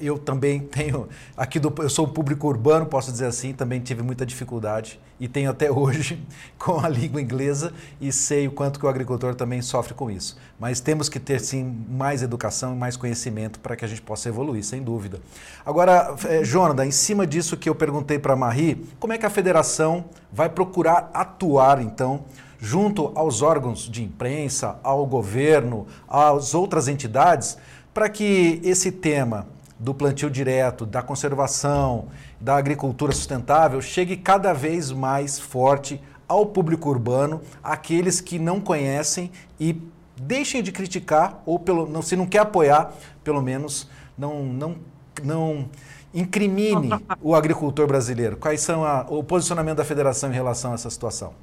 eu 0.00 0.18
também 0.18 0.60
tenho, 0.66 1.08
aqui 1.36 1.58
do, 1.58 1.72
eu 1.78 1.90
sou 1.90 2.06
público 2.06 2.46
urbano, 2.46 2.86
posso 2.86 3.10
dizer 3.10 3.26
assim, 3.26 3.52
também 3.52 3.80
tive 3.80 4.02
muita 4.02 4.24
dificuldade 4.24 5.00
e 5.18 5.28
tenho 5.28 5.50
até 5.50 5.70
hoje 5.72 6.24
com 6.58 6.78
a 6.78 6.88
língua 6.88 7.20
inglesa 7.20 7.72
e 8.00 8.12
sei 8.12 8.46
o 8.46 8.52
quanto 8.52 8.78
que 8.78 8.86
o 8.86 8.88
agricultor 8.88 9.34
também 9.34 9.60
sofre 9.60 9.94
com 9.94 10.10
isso. 10.10 10.38
Mas 10.58 10.80
temos 10.80 11.08
que 11.08 11.18
ter 11.18 11.40
sim 11.40 11.84
mais 11.88 12.22
educação 12.22 12.74
e 12.74 12.76
mais 12.76 12.96
conhecimento 12.96 13.58
para 13.60 13.76
que 13.76 13.84
a 13.84 13.88
gente 13.88 14.02
possa 14.02 14.28
evoluir, 14.28 14.64
sem 14.64 14.82
dúvida. 14.82 15.20
Agora, 15.64 16.14
é, 16.26 16.44
Jonathan, 16.44 16.86
em 16.86 16.90
cima 16.90 17.26
disso 17.26 17.56
que 17.56 17.68
eu 17.68 17.74
perguntei 17.74 18.18
para 18.18 18.34
a 18.34 18.36
Marie, 18.36 18.86
como 19.00 19.12
é 19.12 19.18
que 19.18 19.26
a 19.26 19.30
federação 19.30 20.04
vai 20.32 20.48
procurar 20.48 21.10
atuar 21.12 21.82
então 21.82 22.24
junto 22.62 23.10
aos 23.16 23.42
órgãos 23.42 23.90
de 23.90 24.04
imprensa, 24.04 24.78
ao 24.84 25.04
governo, 25.04 25.84
às 26.08 26.54
outras 26.54 26.86
entidades, 26.86 27.58
para 27.92 28.08
que 28.08 28.60
esse 28.62 28.92
tema 28.92 29.48
do 29.82 29.92
plantio 29.92 30.30
direto, 30.30 30.86
da 30.86 31.02
conservação, 31.02 32.06
da 32.40 32.56
agricultura 32.56 33.10
sustentável 33.10 33.82
chegue 33.82 34.16
cada 34.16 34.52
vez 34.52 34.92
mais 34.92 35.40
forte 35.40 36.00
ao 36.28 36.46
público 36.46 36.88
urbano, 36.88 37.40
aqueles 37.64 38.20
que 38.20 38.38
não 38.38 38.60
conhecem 38.60 39.32
e 39.58 39.76
deixem 40.16 40.62
de 40.62 40.70
criticar 40.70 41.42
ou 41.44 41.58
pelo, 41.58 42.00
se 42.00 42.14
não 42.14 42.26
quer 42.26 42.38
apoiar, 42.38 42.92
pelo 43.24 43.42
menos 43.42 43.90
não 44.16 44.44
não 44.44 44.76
não 45.20 45.68
incrimine 46.14 46.90
o 47.20 47.34
agricultor 47.34 47.88
brasileiro. 47.88 48.36
Quais 48.36 48.60
são 48.60 48.84
a, 48.84 49.04
o 49.08 49.24
posicionamento 49.24 49.78
da 49.78 49.84
federação 49.84 50.30
em 50.30 50.34
relação 50.34 50.70
a 50.70 50.74
essa 50.74 50.90
situação? 50.90 51.34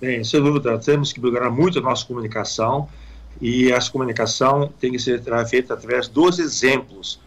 Bem, 0.00 0.24
sem 0.24 0.42
dúvida, 0.42 0.78
temos 0.78 1.12
que 1.12 1.20
melhorar 1.20 1.50
muito 1.50 1.78
a 1.80 1.82
nossa 1.82 2.06
comunicação 2.06 2.88
e 3.42 3.70
essa 3.70 3.90
comunicação 3.90 4.72
tem 4.80 4.90
que 4.90 4.98
ser 4.98 5.22
feita 5.46 5.74
através 5.74 6.08
dos 6.08 6.38
exemplos 6.38 7.20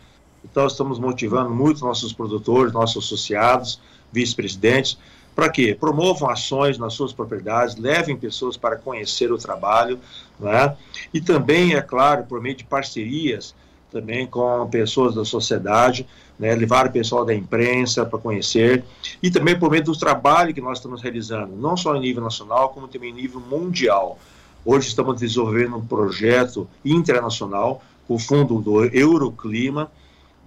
então, 0.43 0.65
estamos 0.65 0.99
motivando 0.99 1.49
muito 1.49 1.85
nossos 1.85 2.13
produtores, 2.13 2.73
nossos 2.73 3.05
associados, 3.05 3.79
vice-presidentes, 4.11 4.97
para 5.35 5.49
que 5.49 5.73
promovam 5.73 6.29
ações 6.29 6.77
nas 6.77 6.93
suas 6.93 7.13
propriedades, 7.13 7.75
levem 7.77 8.17
pessoas 8.17 8.57
para 8.57 8.75
conhecer 8.75 9.31
o 9.31 9.37
trabalho, 9.37 9.99
né? 10.39 10.75
e 11.13 11.21
também, 11.21 11.75
é 11.75 11.81
claro, 11.81 12.23
por 12.23 12.41
meio 12.41 12.55
de 12.55 12.63
parcerias 12.63 13.55
também 13.91 14.25
com 14.25 14.69
pessoas 14.69 15.15
da 15.15 15.25
sociedade, 15.25 16.07
né? 16.39 16.55
levar 16.55 16.87
o 16.87 16.91
pessoal 16.91 17.25
da 17.25 17.35
imprensa 17.35 18.05
para 18.05 18.17
conhecer, 18.17 18.83
e 19.21 19.29
também 19.29 19.57
por 19.57 19.69
meio 19.69 19.83
do 19.83 19.97
trabalho 19.97 20.53
que 20.53 20.61
nós 20.61 20.77
estamos 20.77 21.01
realizando, 21.01 21.55
não 21.55 21.75
só 21.75 21.95
em 21.95 21.99
nível 21.99 22.23
nacional, 22.23 22.69
como 22.69 22.87
também 22.87 23.11
em 23.11 23.13
nível 23.13 23.41
mundial. 23.41 24.17
Hoje 24.63 24.87
estamos 24.87 25.19
desenvolvendo 25.19 25.75
um 25.75 25.85
projeto 25.85 26.69
internacional, 26.85 27.83
o 28.07 28.17
fundo 28.19 28.59
do 28.61 28.85
Euroclima, 28.85 29.91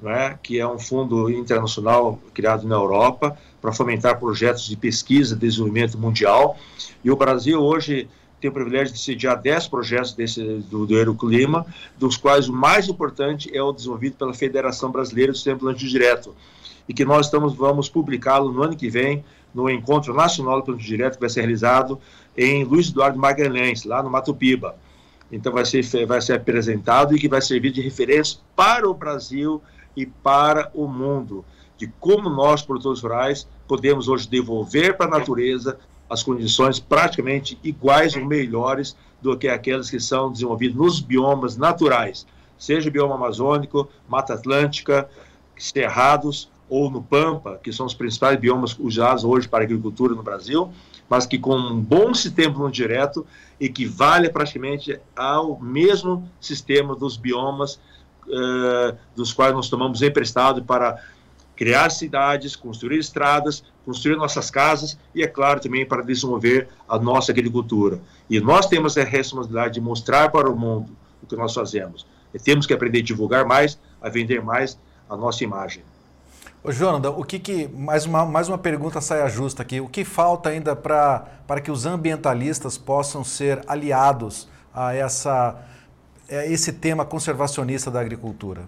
né, 0.02 0.38
que 0.42 0.58
é 0.58 0.66
um 0.66 0.78
fundo 0.78 1.30
internacional 1.30 2.18
criado 2.32 2.66
na 2.66 2.74
Europa 2.74 3.36
para 3.60 3.72
fomentar 3.72 4.18
projetos 4.18 4.66
de 4.66 4.76
pesquisa 4.76 5.34
e 5.34 5.38
desenvolvimento 5.38 5.98
mundial. 5.98 6.56
E 7.02 7.10
o 7.10 7.16
Brasil 7.16 7.60
hoje 7.60 8.08
tem 8.40 8.50
o 8.50 8.52
privilégio 8.52 8.92
de 8.92 9.00
sediar 9.00 9.40
10 9.40 9.68
projetos 9.68 10.12
desse, 10.12 10.42
do, 10.68 10.84
do 10.84 10.94
Euroclima, 10.94 11.64
dos 11.98 12.16
quais 12.16 12.46
o 12.46 12.52
mais 12.52 12.88
importante 12.88 13.50
é 13.56 13.62
o 13.62 13.72
desenvolvido 13.72 14.16
pela 14.16 14.34
Federação 14.34 14.90
Brasileira 14.90 15.32
do 15.32 15.36
Sistema 15.36 15.58
Plantio 15.58 15.88
Direto, 15.88 16.34
e 16.86 16.92
que 16.92 17.06
nós 17.06 17.24
estamos, 17.24 17.54
vamos 17.54 17.88
publicá-lo 17.88 18.52
no 18.52 18.62
ano 18.62 18.76
que 18.76 18.90
vem, 18.90 19.24
no 19.54 19.70
Encontro 19.70 20.12
Nacional 20.12 20.60
do 20.60 20.64
Plantio 20.66 20.86
Direto, 20.86 21.14
que 21.14 21.20
vai 21.20 21.30
ser 21.30 21.40
realizado 21.40 21.98
em 22.36 22.64
Luiz 22.64 22.90
Eduardo 22.90 23.18
Magalhães, 23.18 23.84
lá 23.84 24.02
no 24.02 24.10
Mato 24.10 24.34
Piba. 24.34 24.76
Então 25.32 25.50
vai 25.50 25.64
ser, 25.64 25.82
vai 26.04 26.20
ser 26.20 26.34
apresentado 26.34 27.16
e 27.16 27.18
que 27.18 27.28
vai 27.28 27.40
servir 27.40 27.70
de 27.70 27.80
referência 27.80 28.38
para 28.54 28.86
o 28.86 28.92
Brasil 28.92 29.62
e 29.96 30.06
para 30.06 30.70
o 30.74 30.86
mundo, 30.86 31.44
de 31.76 31.86
como 32.00 32.28
nós, 32.28 32.62
produtores 32.62 33.00
rurais, 33.00 33.48
podemos 33.66 34.08
hoje 34.08 34.28
devolver 34.28 34.96
para 34.96 35.06
a 35.06 35.18
natureza 35.18 35.78
as 36.08 36.22
condições 36.22 36.78
praticamente 36.78 37.58
iguais 37.62 38.14
ou 38.14 38.24
melhores 38.24 38.96
do 39.20 39.36
que 39.36 39.48
aquelas 39.48 39.88
que 39.88 39.98
são 39.98 40.30
desenvolvidas 40.30 40.76
nos 40.76 41.00
biomas 41.00 41.56
naturais, 41.56 42.26
seja 42.58 42.90
bioma 42.90 43.14
amazônico, 43.14 43.88
Mata 44.08 44.34
Atlântica, 44.34 45.08
cerrados 45.56 46.50
ou 46.68 46.90
no 46.90 47.02
Pampa, 47.02 47.58
que 47.62 47.72
são 47.72 47.86
os 47.86 47.94
principais 47.94 48.38
biomas 48.38 48.76
usados 48.78 49.24
hoje 49.24 49.48
para 49.48 49.60
a 49.60 49.66
agricultura 49.66 50.14
no 50.14 50.22
Brasil, 50.22 50.70
mas 51.08 51.26
que 51.26 51.38
com 51.38 51.56
um 51.56 51.80
bom 51.80 52.14
sistema 52.14 52.58
no 52.58 52.70
direto 52.70 53.26
equivale 53.60 54.28
praticamente 54.30 54.98
ao 55.14 55.58
mesmo 55.60 56.28
sistema 56.40 56.94
dos 56.94 57.16
biomas 57.16 57.78
uh, 58.26 58.96
dos 59.14 59.32
quais 59.32 59.52
nós 59.52 59.68
tomamos 59.68 60.02
emprestado 60.02 60.62
para 60.62 61.00
criar 61.56 61.90
cidades, 61.90 62.56
construir 62.56 62.98
estradas, 62.98 63.62
construir 63.84 64.16
nossas 64.16 64.50
casas 64.50 64.98
e, 65.14 65.22
é 65.22 65.26
claro, 65.26 65.60
também 65.60 65.86
para 65.86 66.02
desenvolver 66.02 66.68
a 66.88 66.98
nossa 66.98 67.32
agricultura. 67.32 68.00
E 68.28 68.40
nós 68.40 68.66
temos 68.66 68.96
a 68.98 69.04
responsabilidade 69.04 69.74
de 69.74 69.80
mostrar 69.80 70.30
para 70.30 70.50
o 70.50 70.56
mundo 70.56 70.96
o 71.22 71.26
que 71.26 71.36
nós 71.36 71.54
fazemos. 71.54 72.06
E 72.32 72.38
temos 72.38 72.66
que 72.66 72.74
aprender 72.74 72.98
a 72.98 73.02
divulgar 73.02 73.44
mais, 73.44 73.78
a 74.02 74.08
vender 74.08 74.42
mais 74.42 74.78
a 75.08 75.16
nossa 75.16 75.44
imagem. 75.44 75.82
Ô, 76.62 76.72
Jonathan, 76.72 77.10
o 77.10 77.22
que, 77.22 77.38
que 77.38 77.68
mais, 77.68 78.06
uma, 78.06 78.24
mais 78.24 78.48
uma 78.48 78.58
pergunta 78.58 79.00
saia 79.00 79.28
justa 79.28 79.62
aqui. 79.62 79.80
O 79.80 79.88
que 79.88 80.04
falta 80.04 80.48
ainda 80.48 80.74
para 80.74 81.60
que 81.62 81.70
os 81.70 81.84
ambientalistas 81.84 82.78
possam 82.78 83.22
ser 83.22 83.62
aliados 83.66 84.48
a 84.72 84.94
essa 84.94 85.56
é, 86.28 86.50
esse 86.50 86.72
tema 86.72 87.04
conservacionista 87.04 87.90
da 87.90 88.00
agricultura? 88.00 88.66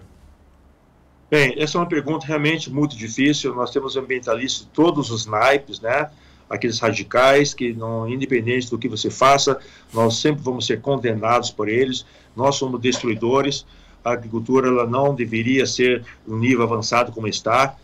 Bem, 1.29 1.55
essa 1.57 1.77
é 1.77 1.81
uma 1.81 1.87
pergunta 1.87 2.25
realmente 2.25 2.71
muito 2.71 2.95
difícil. 2.95 3.53
Nós 3.53 3.71
temos 3.71 3.97
ambientalistas 3.97 4.65
de 4.65 4.71
todos 4.71 5.11
os 5.11 5.25
naipes, 5.25 5.79
né? 5.81 6.09
Aqueles 6.49 6.79
radicais 6.79 7.53
que, 7.53 7.73
não, 7.73 8.07
independente 8.07 8.69
do 8.69 8.77
que 8.77 8.87
você 8.87 9.09
faça, 9.09 9.59
nós 9.93 10.15
sempre 10.15 10.41
vamos 10.41 10.65
ser 10.65 10.79
condenados 10.79 11.51
por 11.51 11.67
eles. 11.67 12.05
Nós 12.33 12.55
somos 12.55 12.79
destruidores. 12.79 13.65
A 14.05 14.11
agricultura 14.11 14.69
ela 14.69 14.87
não 14.87 15.13
deveria 15.13 15.65
ser 15.65 16.05
um 16.25 16.37
nível 16.37 16.63
avançado 16.63 17.11
como 17.11 17.27
está. 17.27 17.75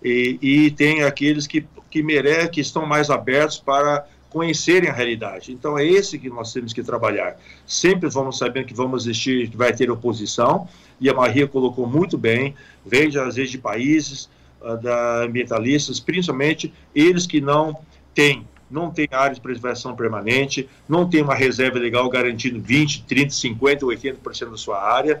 E, 0.00 0.38
e 0.40 0.70
tem 0.70 1.02
aqueles 1.02 1.48
que, 1.48 1.66
que 1.90 2.04
merecem, 2.04 2.50
que 2.50 2.60
estão 2.60 2.86
mais 2.86 3.10
abertos 3.10 3.58
para 3.58 4.06
conhecerem 4.32 4.88
a 4.88 4.92
realidade. 4.92 5.52
Então 5.52 5.78
é 5.78 5.84
esse 5.84 6.18
que 6.18 6.30
nós 6.30 6.52
temos 6.52 6.72
que 6.72 6.82
trabalhar. 6.82 7.38
Sempre 7.66 8.08
vamos 8.08 8.38
sabendo 8.38 8.66
que 8.66 8.74
vamos 8.74 9.04
existir, 9.04 9.48
que 9.50 9.56
vai 9.56 9.72
ter 9.72 9.90
oposição, 9.90 10.66
e 10.98 11.10
a 11.10 11.14
Maria 11.14 11.46
colocou 11.46 11.86
muito 11.86 12.16
bem, 12.16 12.54
vem 12.84 13.08
às 13.08 13.36
vezes 13.36 13.50
de 13.50 13.58
países 13.58 14.30
uh, 14.60 14.76
da 14.78 15.24
ambientalistas, 15.24 16.00
principalmente 16.00 16.72
eles 16.94 17.26
que 17.26 17.40
não 17.40 17.78
têm 18.14 18.46
não 18.70 18.90
tem 18.90 19.06
área 19.10 19.34
de 19.34 19.40
preservação 19.42 19.94
permanente, 19.94 20.66
não 20.88 21.06
tem 21.06 21.20
uma 21.20 21.34
reserva 21.34 21.78
legal 21.78 22.08
garantindo 22.08 22.58
20, 22.58 23.04
30, 23.04 23.30
50, 23.30 23.84
80% 23.84 24.50
da 24.50 24.56
sua 24.56 24.82
área, 24.82 25.20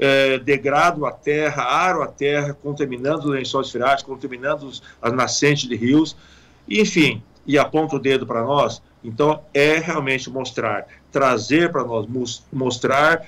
é, 0.00 0.36
degrado 0.40 1.06
a 1.06 1.12
terra, 1.12 1.62
aro 1.62 2.02
a 2.02 2.08
terra, 2.08 2.58
contaminando 2.60 3.28
os 3.28 3.30
lençóis 3.30 3.70
freáticos, 3.70 4.12
contaminando 4.12 4.68
as 5.00 5.12
nascentes 5.12 5.68
de 5.68 5.76
rios, 5.76 6.16
enfim, 6.68 7.22
e 7.48 7.58
aponta 7.58 7.96
o 7.96 7.98
dedo 7.98 8.26
para 8.26 8.44
nós. 8.44 8.80
Então, 9.02 9.40
é 9.54 9.78
realmente 9.78 10.30
mostrar, 10.30 10.86
trazer 11.10 11.72
para 11.72 11.82
nós, 11.82 12.06
mostrar 12.52 13.26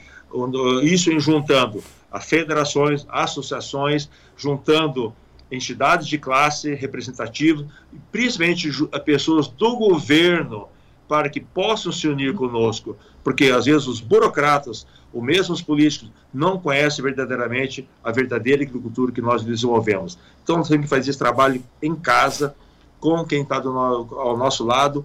isso 0.82 1.18
juntando 1.18 1.82
as 2.12 2.24
federações, 2.24 3.06
associações, 3.08 4.10
juntando 4.36 5.12
entidades 5.50 6.06
de 6.06 6.18
classe 6.18 6.74
representativas, 6.74 7.66
principalmente 8.12 8.70
pessoas 9.04 9.48
do 9.48 9.76
governo, 9.76 10.68
para 11.08 11.28
que 11.28 11.40
possam 11.40 11.90
se 11.90 12.06
unir 12.06 12.34
conosco, 12.34 12.96
porque 13.24 13.46
às 13.46 13.64
vezes 13.64 13.88
os 13.88 14.00
burocratas, 14.00 14.86
ou 15.12 15.20
mesmo 15.20 15.52
os 15.52 15.60
políticos, 15.60 16.08
não 16.32 16.56
conhecem 16.56 17.02
verdadeiramente 17.02 17.88
a 18.04 18.12
verdadeira 18.12 18.62
agricultura 18.62 19.10
que 19.10 19.20
nós 19.20 19.42
desenvolvemos. 19.42 20.16
Então, 20.44 20.62
temos 20.62 20.84
que 20.84 20.88
fazer 20.88 21.10
esse 21.10 21.18
trabalho 21.18 21.60
em 21.82 21.96
casa, 21.96 22.54
com 23.00 23.24
quem 23.24 23.42
está 23.42 23.56
ao 23.56 24.36
nosso 24.36 24.64
lado, 24.64 25.04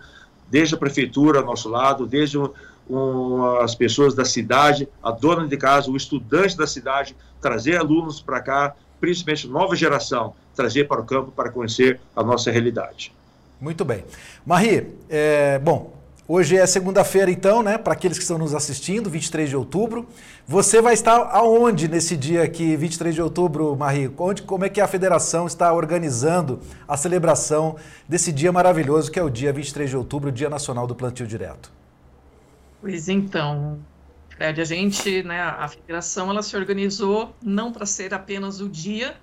desde 0.49 0.75
a 0.75 0.77
prefeitura 0.77 1.39
ao 1.39 1.45
nosso 1.45 1.69
lado, 1.69 2.05
desde 2.05 2.37
um, 2.37 3.45
as 3.61 3.73
pessoas 3.73 4.13
da 4.13 4.25
cidade, 4.25 4.87
a 5.01 5.11
dona 5.11 5.47
de 5.47 5.57
casa, 5.57 5.89
o 5.89 5.97
estudante 5.97 6.57
da 6.57 6.67
cidade, 6.67 7.15
trazer 7.41 7.77
alunos 7.77 8.21
para 8.21 8.41
cá, 8.41 8.75
principalmente 8.99 9.47
nova 9.47 9.75
geração, 9.75 10.33
trazer 10.55 10.87
para 10.87 11.01
o 11.01 11.05
campo 11.05 11.31
para 11.31 11.49
conhecer 11.49 11.99
a 12.15 12.23
nossa 12.23 12.51
realidade. 12.51 13.13
Muito 13.59 13.85
bem. 13.85 14.03
Marie, 14.45 14.87
é, 15.09 15.57
bom, 15.59 15.94
Hoje 16.27 16.57
é 16.57 16.65
segunda-feira, 16.65 17.29
então, 17.29 17.61
né? 17.61 17.77
Para 17.77 17.93
aqueles 17.93 18.17
que 18.17 18.23
estão 18.23 18.39
nos 18.39 18.55
assistindo, 18.55 19.11
23 19.11 19.47
de 19.47 19.55
outubro. 19.55 20.07
Você 20.47 20.81
vai 20.81 20.95
estar 20.95 21.17
aonde 21.31 21.87
nesse 21.87 22.17
dia 22.17 22.41
aqui, 22.41 22.75
23 22.75 23.13
de 23.13 23.21
outubro, 23.21 23.75
Marie? 23.75 24.11
Onde, 24.17 24.41
como 24.41 24.65
é 24.65 24.69
que 24.69 24.81
a 24.81 24.87
federação 24.87 25.45
está 25.45 25.71
organizando 25.71 26.59
a 26.87 26.97
celebração 26.97 27.75
desse 28.09 28.31
dia 28.31 28.51
maravilhoso 28.51 29.11
que 29.11 29.19
é 29.19 29.23
o 29.23 29.29
dia 29.29 29.53
23 29.53 29.87
de 29.87 29.97
outubro, 29.97 30.29
o 30.29 30.31
Dia 30.31 30.49
Nacional 30.49 30.87
do 30.87 30.95
Plantio 30.95 31.27
Direto? 31.27 31.71
Pois 32.81 33.07
então, 33.07 33.77
Fred, 34.29 34.59
a 34.59 34.65
gente, 34.65 35.21
né, 35.21 35.39
a 35.39 35.67
federação, 35.67 36.31
ela 36.31 36.41
se 36.41 36.57
organizou 36.57 37.35
não 37.39 37.71
para 37.71 37.85
ser 37.85 38.15
apenas 38.15 38.59
o 38.61 38.67
dia 38.67 39.15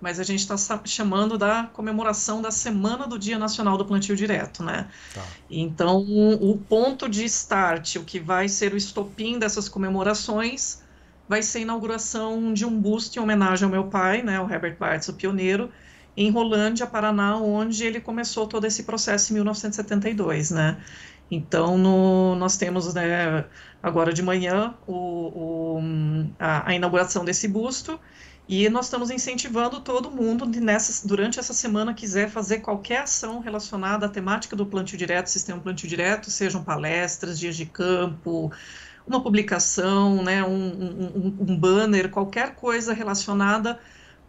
mas 0.00 0.20
a 0.20 0.22
gente 0.22 0.40
está 0.40 0.80
chamando 0.84 1.36
da 1.36 1.64
comemoração 1.72 2.40
da 2.40 2.50
Semana 2.50 3.06
do 3.06 3.18
Dia 3.18 3.38
Nacional 3.38 3.76
do 3.76 3.84
Plantio 3.84 4.14
Direto, 4.14 4.62
né? 4.62 4.88
Tá. 5.12 5.24
Então, 5.50 6.00
o 6.00 6.56
ponto 6.56 7.08
de 7.08 7.24
start, 7.24 7.96
o 7.96 8.04
que 8.04 8.20
vai 8.20 8.48
ser 8.48 8.72
o 8.72 8.76
estopim 8.76 9.38
dessas 9.38 9.68
comemorações, 9.68 10.82
vai 11.28 11.42
ser 11.42 11.58
a 11.58 11.62
inauguração 11.62 12.52
de 12.54 12.64
um 12.64 12.80
busto 12.80 13.18
em 13.18 13.22
homenagem 13.22 13.64
ao 13.64 13.70
meu 13.70 13.84
pai, 13.84 14.22
né, 14.22 14.40
o 14.40 14.50
Herbert 14.50 14.76
Bartz, 14.78 15.08
o 15.08 15.14
pioneiro, 15.14 15.70
em 16.16 16.30
Rolândia, 16.30 16.86
Paraná, 16.86 17.36
onde 17.36 17.84
ele 17.84 18.00
começou 18.00 18.46
todo 18.46 18.64
esse 18.64 18.82
processo 18.82 19.32
em 19.32 19.34
1972, 19.34 20.50
né? 20.50 20.78
Então, 21.30 21.76
no, 21.76 22.34
nós 22.34 22.56
temos 22.56 22.92
né, 22.94 23.44
agora 23.82 24.12
de 24.12 24.22
manhã 24.22 24.74
o, 24.86 24.94
o, 24.94 25.80
a, 26.38 26.70
a 26.70 26.74
inauguração 26.74 27.24
desse 27.24 27.46
busto 27.46 28.00
e 28.48 28.66
nós 28.70 28.86
estamos 28.86 29.10
incentivando 29.10 29.78
todo 29.80 30.10
mundo 30.10 30.46
nessa, 30.46 31.06
durante 31.06 31.38
essa 31.38 31.52
semana 31.52 31.92
quiser 31.92 32.30
fazer 32.30 32.60
qualquer 32.60 33.02
ação 33.02 33.40
relacionada 33.40 34.06
à 34.06 34.08
temática 34.08 34.56
do 34.56 34.64
plantio 34.64 34.96
direto, 34.96 35.26
sistema 35.26 35.60
plantio 35.60 35.86
direto, 35.86 36.30
sejam 36.30 36.64
palestras, 36.64 37.38
dias 37.38 37.54
de 37.54 37.66
campo, 37.66 38.50
uma 39.06 39.22
publicação, 39.22 40.22
né, 40.22 40.42
um, 40.42 40.48
um, 40.48 41.36
um 41.40 41.56
banner, 41.58 42.10
qualquer 42.10 42.54
coisa 42.54 42.94
relacionada 42.94 43.78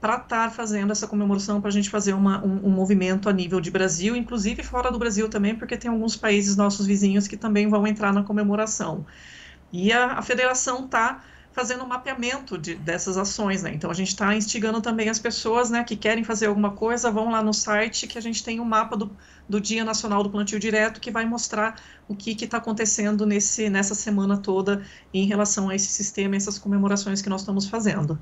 para 0.02 0.18
estar 0.18 0.52
fazendo 0.52 0.92
essa 0.92 1.08
comemoração, 1.08 1.62
para 1.62 1.70
a 1.70 1.74
gente 1.74 1.90
fazer 1.90 2.12
uma, 2.12 2.44
um, 2.44 2.68
um, 2.68 2.70
movimento 2.70 3.30
a 3.30 3.34
nível 3.34 3.62
de 3.62 3.72
Brasil, 3.72 4.18
inclusive 4.18 4.64
fora 4.64 4.92
do 4.92 5.00
Brasil 5.00 5.30
também, 5.30 5.56
porque 5.56 5.78
tem 5.78 5.90
alguns 5.90 6.18
países 6.18 6.58
nossos 6.58 6.86
vizinhos 6.86 7.26
que 7.26 7.38
também 7.38 7.70
vão 7.70 7.88
entrar 7.88 8.14
na 8.14 8.24
comemoração. 8.24 9.06
E 9.72 9.94
a, 9.94 10.14
a 10.14 10.22
federação 10.22 10.86
está 10.86 11.22
fazendo 11.60 11.84
um 11.84 11.88
mapeamento 11.88 12.58
de, 12.58 12.76
dessas 12.76 13.18
ações, 13.18 13.62
né? 13.62 13.74
Então 13.74 13.92
a 13.92 13.94
gente 13.94 14.08
está 14.08 14.34
instigando 14.34 14.80
também 14.80 15.10
as 15.10 15.20
pessoas, 15.20 15.70
né, 15.70 15.84
que 15.84 15.98
querem 15.98 16.24
fazer 16.24 16.46
alguma 16.46 16.72
coisa, 16.72 17.12
vão 17.12 17.30
lá 17.30 17.44
no 17.44 17.54
site 17.54 18.08
que 18.08 18.18
a 18.18 18.22
gente 18.22 18.42
tem 18.42 18.62
um 18.62 18.64
mapa 18.64 18.96
do, 18.96 19.12
do 19.48 19.60
Dia 19.60 19.84
Nacional 19.84 20.24
do 20.24 20.30
Plantio 20.30 20.58
Direto 20.58 21.02
que 21.02 21.12
vai 21.12 21.26
mostrar 21.26 21.76
o 22.08 22.16
que 22.16 22.32
está 22.32 22.60
acontecendo 22.60 23.26
nesse, 23.26 23.70
nessa 23.70 23.94
semana 23.94 24.38
toda 24.38 24.84
em 25.14 25.26
relação 25.26 25.68
a 25.68 25.76
esse 25.76 25.88
sistema, 25.88 26.38
essas 26.38 26.58
comemorações 26.58 27.22
que 27.22 27.28
nós 27.28 27.42
estamos 27.42 27.68
fazendo. 27.68 28.18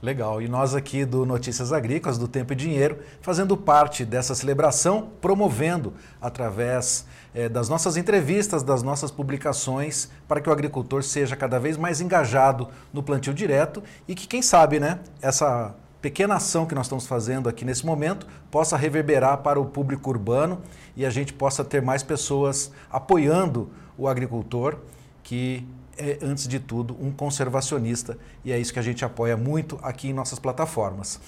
Legal. 0.00 0.40
E 0.40 0.46
nós 0.46 0.72
aqui 0.72 1.04
do 1.04 1.26
Notícias 1.26 1.72
Agrícolas, 1.72 2.18
do 2.18 2.28
Tempo 2.28 2.52
e 2.52 2.56
Dinheiro, 2.56 3.00
fazendo 3.20 3.56
parte 3.56 4.04
dessa 4.04 4.32
celebração, 4.34 5.10
promovendo 5.20 5.94
através 6.20 7.04
é, 7.36 7.50
das 7.50 7.68
nossas 7.68 7.98
entrevistas, 7.98 8.62
das 8.62 8.82
nossas 8.82 9.10
publicações, 9.10 10.08
para 10.26 10.40
que 10.40 10.48
o 10.48 10.52
agricultor 10.52 11.02
seja 11.02 11.36
cada 11.36 11.60
vez 11.60 11.76
mais 11.76 12.00
engajado 12.00 12.66
no 12.94 13.02
plantio 13.02 13.34
direto 13.34 13.82
e 14.08 14.14
que, 14.14 14.26
quem 14.26 14.40
sabe, 14.40 14.80
né, 14.80 15.00
essa 15.20 15.74
pequena 16.00 16.36
ação 16.36 16.64
que 16.64 16.74
nós 16.74 16.86
estamos 16.86 17.06
fazendo 17.06 17.46
aqui 17.46 17.62
nesse 17.62 17.84
momento 17.84 18.26
possa 18.50 18.74
reverberar 18.74 19.38
para 19.38 19.60
o 19.60 19.66
público 19.66 20.08
urbano 20.08 20.62
e 20.96 21.04
a 21.04 21.10
gente 21.10 21.34
possa 21.34 21.62
ter 21.62 21.82
mais 21.82 22.02
pessoas 22.02 22.72
apoiando 22.90 23.70
o 23.98 24.08
agricultor 24.08 24.78
que 25.22 25.68
é, 25.98 26.18
antes 26.22 26.48
de 26.48 26.58
tudo, 26.58 26.96
um 26.98 27.10
conservacionista 27.10 28.16
e 28.46 28.52
é 28.52 28.58
isso 28.58 28.72
que 28.72 28.78
a 28.78 28.82
gente 28.82 29.04
apoia 29.04 29.36
muito 29.36 29.78
aqui 29.82 30.08
em 30.08 30.12
nossas 30.14 30.38
plataformas. 30.38 31.20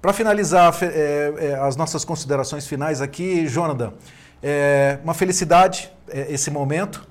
Para 0.00 0.12
finalizar 0.12 0.76
é, 0.82 1.34
é, 1.38 1.54
as 1.54 1.76
nossas 1.76 2.04
considerações 2.04 2.66
finais 2.66 3.00
aqui, 3.00 3.46
Jonathan, 3.46 3.92
é 4.42 4.98
uma 5.04 5.14
felicidade 5.14 5.90
é, 6.08 6.32
esse 6.32 6.50
momento 6.50 7.06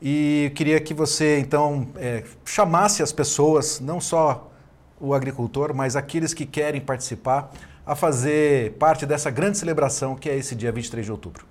e 0.00 0.52
queria 0.54 0.78
que 0.80 0.92
você 0.92 1.38
então 1.38 1.88
é, 1.96 2.22
chamasse 2.44 3.02
as 3.02 3.12
pessoas, 3.12 3.80
não 3.80 4.00
só 4.00 4.50
o 5.00 5.14
agricultor, 5.14 5.74
mas 5.74 5.96
aqueles 5.96 6.34
que 6.34 6.44
querem 6.44 6.80
participar, 6.80 7.50
a 7.84 7.94
fazer 7.94 8.72
parte 8.72 9.06
dessa 9.06 9.30
grande 9.30 9.58
celebração 9.58 10.14
que 10.14 10.28
é 10.28 10.36
esse 10.36 10.54
dia 10.54 10.72
23 10.72 11.06
de 11.06 11.12
outubro. 11.12 11.46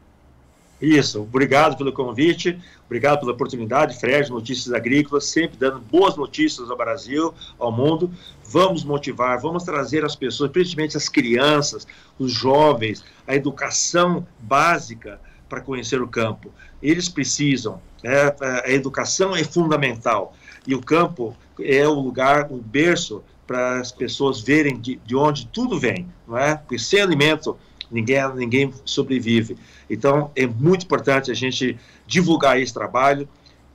Isso, 0.81 1.21
obrigado 1.21 1.77
pelo 1.77 1.93
convite, 1.93 2.59
obrigado 2.85 3.21
pela 3.21 3.31
oportunidade, 3.31 3.97
Fred, 3.97 4.29
Notícias 4.29 4.73
Agrícolas, 4.73 5.25
sempre 5.25 5.57
dando 5.57 5.79
boas 5.79 6.17
notícias 6.17 6.69
ao 6.69 6.75
Brasil, 6.75 7.33
ao 7.57 7.71
mundo. 7.71 8.11
Vamos 8.43 8.83
motivar, 8.83 9.39
vamos 9.39 9.63
trazer 9.63 10.03
as 10.03 10.15
pessoas, 10.15 10.51
principalmente 10.51 10.97
as 10.97 11.07
crianças, 11.07 11.87
os 12.19 12.31
jovens, 12.31 13.03
a 13.25 13.35
educação 13.35 14.27
básica 14.39 15.19
para 15.47 15.61
conhecer 15.61 16.01
o 16.01 16.07
campo. 16.07 16.51
Eles 16.81 17.07
precisam, 17.07 17.81
é, 18.03 18.35
a 18.65 18.71
educação 18.71 19.35
é 19.35 19.43
fundamental 19.43 20.35
e 20.67 20.75
o 20.75 20.81
campo 20.81 21.35
é 21.59 21.87
o 21.87 21.93
lugar, 21.93 22.51
o 22.51 22.57
berço 22.57 23.23
para 23.47 23.79
as 23.79 23.91
pessoas 23.91 24.41
verem 24.41 24.79
de, 24.79 24.95
de 25.05 25.15
onde 25.15 25.47
tudo 25.47 25.79
vem, 25.79 26.07
não 26.27 26.37
é? 26.37 26.55
Porque 26.55 26.79
sem 26.79 26.99
alimento 26.99 27.57
ninguém, 27.91 28.35
ninguém 28.35 28.73
sobrevive. 28.83 29.57
Então, 29.89 30.31
é 30.35 30.45
muito 30.45 30.85
importante 30.85 31.31
a 31.31 31.33
gente 31.33 31.77
divulgar 32.07 32.59
esse 32.59 32.73
trabalho, 32.73 33.27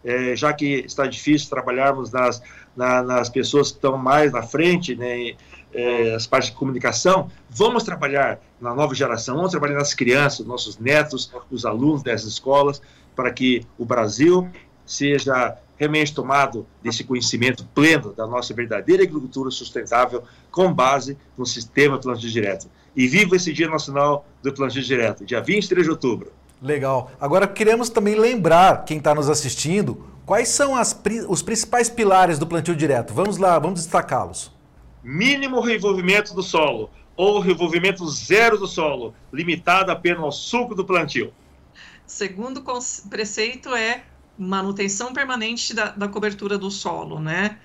é, 0.04 0.34
já 0.34 0.52
que 0.52 0.84
está 0.86 1.06
difícil 1.06 1.50
trabalharmos 1.50 2.10
nas, 2.10 2.42
na, 2.76 3.02
nas 3.02 3.28
pessoas 3.28 3.70
que 3.70 3.76
estão 3.76 3.98
mais 3.98 4.32
na 4.32 4.42
frente, 4.42 4.94
né, 4.94 5.34
é, 5.72 6.14
as 6.14 6.26
partes 6.26 6.50
de 6.50 6.56
comunicação, 6.56 7.30
vamos 7.48 7.82
trabalhar 7.82 8.40
na 8.60 8.74
nova 8.74 8.94
geração, 8.94 9.36
vamos 9.36 9.50
trabalhar 9.50 9.74
nas 9.76 9.94
crianças, 9.94 10.46
nossos 10.46 10.78
netos, 10.78 11.32
os 11.50 11.64
alunos 11.64 12.02
dessas 12.02 12.28
escolas, 12.32 12.80
para 13.14 13.30
que 13.30 13.66
o 13.78 13.84
Brasil 13.84 14.48
seja 14.84 15.56
realmente 15.80 16.14
tomado 16.14 16.66
desse 16.82 17.02
conhecimento 17.02 17.64
pleno 17.74 18.12
da 18.12 18.26
nossa 18.26 18.52
verdadeira 18.52 19.02
agricultura 19.02 19.50
sustentável 19.50 20.22
com 20.50 20.70
base 20.70 21.16
no 21.38 21.46
sistema 21.46 21.98
plantio 21.98 22.28
direto. 22.28 22.68
E 22.94 23.08
viva 23.08 23.34
esse 23.34 23.50
Dia 23.50 23.66
Nacional 23.66 24.26
do 24.42 24.52
Plantio 24.52 24.82
Direto, 24.82 25.24
dia 25.24 25.40
23 25.40 25.86
de 25.86 25.90
outubro. 25.90 26.32
Legal. 26.60 27.10
Agora 27.18 27.48
queremos 27.48 27.88
também 27.88 28.14
lembrar 28.14 28.84
quem 28.84 28.98
está 28.98 29.14
nos 29.14 29.30
assistindo 29.30 30.04
quais 30.26 30.48
são 30.48 30.76
as, 30.76 31.00
os 31.26 31.40
principais 31.40 31.88
pilares 31.88 32.38
do 32.38 32.46
plantio 32.46 32.76
direto. 32.76 33.14
Vamos 33.14 33.38
lá, 33.38 33.58
vamos 33.58 33.80
destacá-los. 33.80 34.52
Mínimo 35.02 35.60
revolvimento 35.60 36.34
do 36.34 36.42
solo 36.42 36.90
ou 37.16 37.40
revolvimento 37.40 38.06
zero 38.10 38.58
do 38.58 38.66
solo, 38.66 39.14
limitado 39.32 39.90
apenas 39.90 40.22
ao 40.22 40.32
suco 40.32 40.74
do 40.74 40.84
plantio. 40.84 41.32
Segundo 42.06 42.62
preceito 43.08 43.74
é 43.74 44.02
manutenção 44.40 45.12
permanente 45.12 45.74
da, 45.74 45.90
da 45.90 46.08
cobertura 46.08 46.56
do 46.56 46.70
solo, 46.70 47.20
né? 47.20 47.58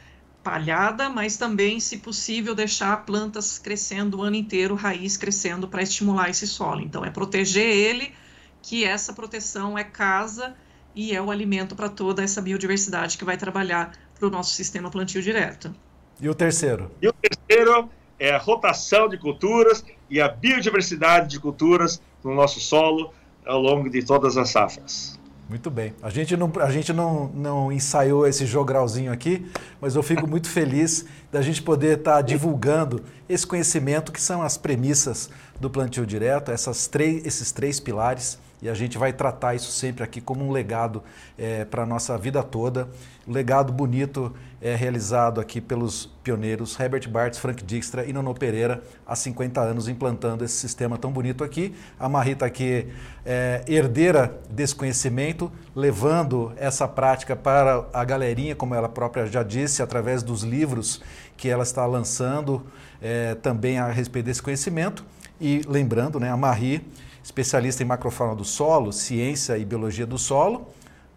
Palhada, 0.44 1.10
mas 1.10 1.38
também, 1.38 1.80
se 1.80 2.00
possível, 2.00 2.54
deixar 2.54 3.06
plantas 3.06 3.58
crescendo 3.58 4.18
o 4.18 4.22
ano 4.22 4.36
inteiro, 4.36 4.76
raiz 4.76 5.16
crescendo 5.16 5.70
para 5.70 5.82
estimular 5.82 6.30
esse 6.30 6.46
solo. 6.46 6.82
Então, 6.82 7.06
é 7.06 7.10
proteger 7.10 7.66
ele, 7.66 8.14
que 8.62 8.84
essa 8.84 9.14
proteção 9.14 9.78
é 9.78 9.84
casa 9.84 10.54
e 10.94 11.16
é 11.16 11.22
o 11.22 11.32
alimento 11.32 11.76
para 11.76 11.88
toda 11.88 12.22
essa 12.22 12.42
biodiversidade 12.42 13.18
que 13.18 13.24
vai 13.24 13.38
trabalhar 13.38 13.94
para 14.14 14.28
o 14.28 14.30
nosso 14.30 14.54
sistema 14.54 14.92
plantio 14.92 15.22
direto. 15.22 15.74
E 16.20 16.28
o 16.28 16.36
terceiro? 16.36 16.92
E 17.02 17.08
o 17.08 17.14
terceiro 17.14 17.90
é 18.20 18.32
a 18.32 18.38
rotação 18.38 19.08
de 19.08 19.18
culturas 19.18 19.84
e 20.10 20.20
a 20.20 20.28
biodiversidade 20.28 21.30
de 21.30 21.40
culturas 21.40 22.02
no 22.24 22.36
nosso 22.36 22.60
solo 22.60 23.14
ao 23.46 23.62
longo 23.62 23.90
de 23.90 24.04
todas 24.04 24.38
as 24.38 24.50
safras. 24.50 25.15
Muito 25.48 25.70
bem. 25.70 25.94
A 26.02 26.10
gente 26.10 26.36
não, 26.36 26.52
a 26.60 26.72
gente 26.72 26.92
não, 26.92 27.28
não 27.28 27.72
ensaiou 27.72 28.26
esse 28.26 28.46
jogralzinho 28.48 29.12
aqui, 29.12 29.46
mas 29.80 29.96
eu 29.96 30.02
fico 30.02 30.28
muito 30.28 30.50
feliz 30.50 31.06
da 31.32 31.42
gente 31.42 31.62
poder 31.62 32.00
estar 32.00 32.16
tá 32.16 32.22
divulgando 32.22 33.04
esse 33.30 33.46
conhecimento 33.46 34.12
que 34.12 34.20
são 34.20 34.42
as 34.42 34.58
premissas 34.58 35.30
do 35.60 35.70
plantio 35.70 36.06
direto, 36.06 36.52
essas 36.52 36.88
três, 36.88 37.24
esses 37.26 37.52
três 37.52 37.80
pilares 37.80 38.40
e 38.66 38.70
a 38.70 38.74
gente 38.74 38.98
vai 38.98 39.14
tratar 39.14 39.54
isso 39.54 39.72
sempre 39.72 40.04
aqui 40.04 40.20
como 40.20 40.44
um 40.44 40.52
legado 40.52 41.04
é, 41.38 41.64
para 41.66 41.84
a 41.84 41.86
nossa 41.86 42.18
vida 42.18 42.42
toda. 42.42 42.90
Legado 43.28 43.72
bonito 43.72 44.34
é 44.60 44.74
realizado 44.74 45.40
aqui 45.40 45.62
pelos 45.62 46.08
pioneiros 46.24 46.76
Herbert 46.80 47.08
Bartz, 47.08 47.38
Frank 47.38 47.64
Dijkstra 47.64 48.06
e 48.06 48.12
Nono 48.12 48.34
Pereira 48.34 48.82
há 49.06 49.16
50 49.16 49.62
anos 49.62 49.88
implantando 49.88 50.44
esse 50.44 50.56
sistema 50.56 50.98
tão 50.98 51.12
bonito 51.12 51.44
aqui. 51.44 51.76
A 52.00 52.10
Marita 52.10 52.44
aqui 52.44 52.88
é 53.24 53.64
herdeira 53.68 54.36
desse 54.50 54.74
conhecimento, 54.74 55.52
levando 55.76 56.52
essa 56.58 56.88
prática 56.88 57.36
para 57.36 57.86
a 57.94 58.04
galerinha, 58.04 58.56
como 58.56 58.74
ela 58.74 58.90
própria 58.90 59.28
já 59.28 59.44
disse, 59.44 59.84
através 59.84 60.24
dos 60.24 60.42
livros 60.42 61.04
que 61.38 61.48
ela 61.50 61.62
está 61.62 61.86
lançando 61.86 62.66
é, 63.00 63.36
também 63.36 63.78
a 63.78 63.92
respeito 63.92 64.26
desse 64.26 64.42
conhecimento. 64.42 65.06
E 65.40 65.62
lembrando, 65.68 66.20
né, 66.20 66.32
a 66.32 66.38
Marie 66.38 66.82
especialista 67.26 67.82
em 67.82 67.88
macrofauna 67.88 68.36
do 68.36 68.46
solo, 68.46 68.94
ciência 68.94 69.58
e 69.58 69.66
biologia 69.66 70.06
do 70.06 70.16
solo, 70.16 70.68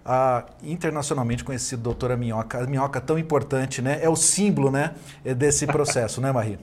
a 0.03 0.47
internacionalmente 0.63 1.45
conhecida 1.45 1.83
doutora 1.83 2.17
Minhoca. 2.17 2.65
A 2.65 2.67
minhoca 2.67 2.99
tão 2.99 3.19
importante, 3.19 3.83
né? 3.83 4.03
É 4.03 4.09
o 4.09 4.17
símbolo, 4.17 4.71
né, 4.71 4.95
desse 5.37 5.67
processo, 5.67 6.19
né, 6.23 6.33
Marie? 6.33 6.59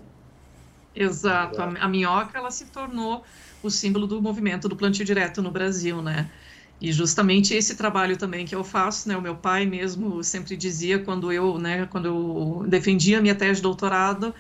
Exato. 0.95 1.61
A, 1.61 1.65
a 1.65 1.87
minhoca, 1.87 2.35
ela 2.39 2.49
se 2.49 2.65
tornou 2.65 3.23
o 3.61 3.69
símbolo 3.69 4.07
do 4.07 4.19
movimento 4.19 4.67
do 4.67 4.75
plantio 4.75 5.05
direto 5.05 5.43
no 5.43 5.51
Brasil, 5.51 6.01
né? 6.01 6.31
E 6.81 6.91
justamente 6.91 7.53
esse 7.53 7.75
trabalho 7.75 8.17
também 8.17 8.45
que 8.47 8.55
eu 8.55 8.63
faço, 8.63 9.07
né? 9.07 9.15
O 9.15 9.21
meu 9.21 9.35
pai 9.35 9.67
mesmo 9.67 10.23
sempre 10.23 10.57
dizia 10.57 10.97
quando 10.97 11.31
eu, 11.31 11.59
né, 11.59 11.85
quando 11.85 12.07
eu 12.07 12.65
defendia 12.67 13.21
minha 13.21 13.35
tese 13.35 13.57
de 13.57 13.61
doutorado, 13.61 14.33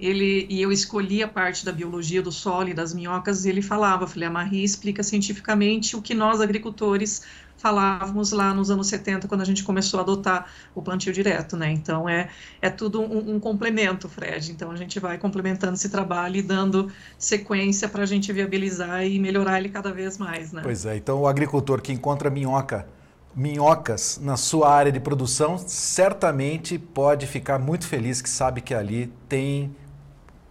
ele 0.00 0.46
e 0.48 0.62
eu 0.62 0.72
escolhi 0.72 1.22
a 1.22 1.28
parte 1.28 1.64
da 1.64 1.72
biologia 1.72 2.22
do 2.22 2.32
solo 2.32 2.68
e 2.68 2.74
das 2.74 2.94
minhocas, 2.94 3.44
ele 3.44 3.60
falava, 3.60 4.06
falei, 4.06 4.28
a 4.28 4.30
Marie 4.30 4.64
explica 4.64 5.02
cientificamente 5.02 5.94
o 5.94 6.02
que 6.02 6.14
nós 6.14 6.40
agricultores 6.40 7.22
falávamos 7.60 8.32
lá 8.32 8.54
nos 8.54 8.70
anos 8.70 8.86
70, 8.86 9.28
quando 9.28 9.42
a 9.42 9.44
gente 9.44 9.62
começou 9.62 10.00
a 10.00 10.02
adotar 10.02 10.46
o 10.74 10.80
plantio 10.80 11.12
direto, 11.12 11.58
né? 11.58 11.70
Então 11.70 12.08
é, 12.08 12.30
é 12.62 12.70
tudo 12.70 13.02
um, 13.02 13.34
um 13.34 13.40
complemento, 13.40 14.08
Fred. 14.08 14.50
Então 14.50 14.70
a 14.70 14.76
gente 14.76 14.98
vai 14.98 15.18
complementando 15.18 15.74
esse 15.74 15.90
trabalho 15.90 16.36
e 16.36 16.42
dando 16.42 16.90
sequência 17.18 17.86
para 17.86 18.02
a 18.02 18.06
gente 18.06 18.32
viabilizar 18.32 19.04
e 19.04 19.18
melhorar 19.18 19.58
ele 19.58 19.68
cada 19.68 19.92
vez 19.92 20.16
mais, 20.16 20.52
né? 20.52 20.62
Pois 20.62 20.86
é, 20.86 20.96
então 20.96 21.20
o 21.20 21.26
agricultor 21.26 21.82
que 21.82 21.92
encontra 21.92 22.30
minhoca 22.30 22.88
minhocas 23.34 24.18
na 24.20 24.36
sua 24.36 24.72
área 24.72 24.90
de 24.90 24.98
produção, 24.98 25.56
certamente 25.58 26.78
pode 26.78 27.26
ficar 27.26 27.58
muito 27.58 27.86
feliz 27.86 28.20
que 28.20 28.28
sabe 28.28 28.60
que 28.60 28.74
ali 28.74 29.12
tem 29.28 29.74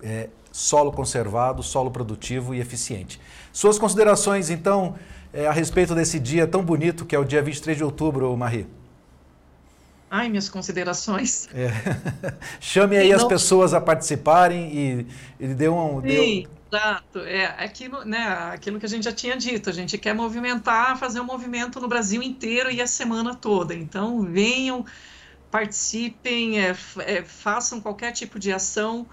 é, 0.02 0.30
solo 0.52 0.92
conservado, 0.92 1.62
solo 1.64 1.92
produtivo 1.92 2.54
e 2.54 2.60
eficiente. 2.60 3.20
Suas 3.52 3.78
considerações, 3.78 4.50
então, 4.50 4.96
é, 5.34 5.48
a 5.48 5.52
respeito 5.52 5.94
desse 5.96 6.20
dia 6.20 6.48
tão 6.48 6.64
bonito 6.64 7.06
que 7.06 7.16
é 7.16 7.20
o 7.20 7.24
dia 7.24 7.42
23 7.42 7.78
de 7.78 7.84
outubro, 7.84 8.36
Marie? 8.36 8.68
Ai, 10.12 10.28
minhas 10.28 10.50
considerações. 10.50 11.48
É. 11.54 11.70
Chame 12.60 12.98
aí 12.98 13.14
as 13.14 13.24
pessoas 13.24 13.76
a 13.76 13.82
participarem 13.82 14.76
e, 14.76 15.08
e 15.40 15.48
dê 15.50 15.70
um. 15.70 16.02
Sim, 16.02 16.48
exato. 16.72 17.20
É 17.20 17.46
aquilo, 17.64 18.04
né, 18.04 18.26
aquilo 18.52 18.80
que 18.80 18.88
a 18.88 18.90
gente 18.90 19.04
já 19.04 19.12
tinha 19.12 19.38
dito. 19.38 19.70
A 19.70 19.74
gente 19.74 20.00
quer 20.00 20.16
movimentar, 20.16 20.98
fazer 20.98 21.20
um 21.20 21.26
movimento 21.26 21.80
no 21.80 21.88
Brasil 21.88 22.24
inteiro 22.24 22.72
e 22.72 22.82
a 22.82 22.88
semana 22.88 23.36
toda. 23.36 23.76
Então, 23.76 24.22
venham, 24.22 24.84
participem, 25.52 26.60
é, 26.60 26.76
é, 27.00 27.24
façam 27.24 27.80
qualquer 27.80 28.12
tipo 28.12 28.40
de 28.40 28.52
ação 28.52 29.06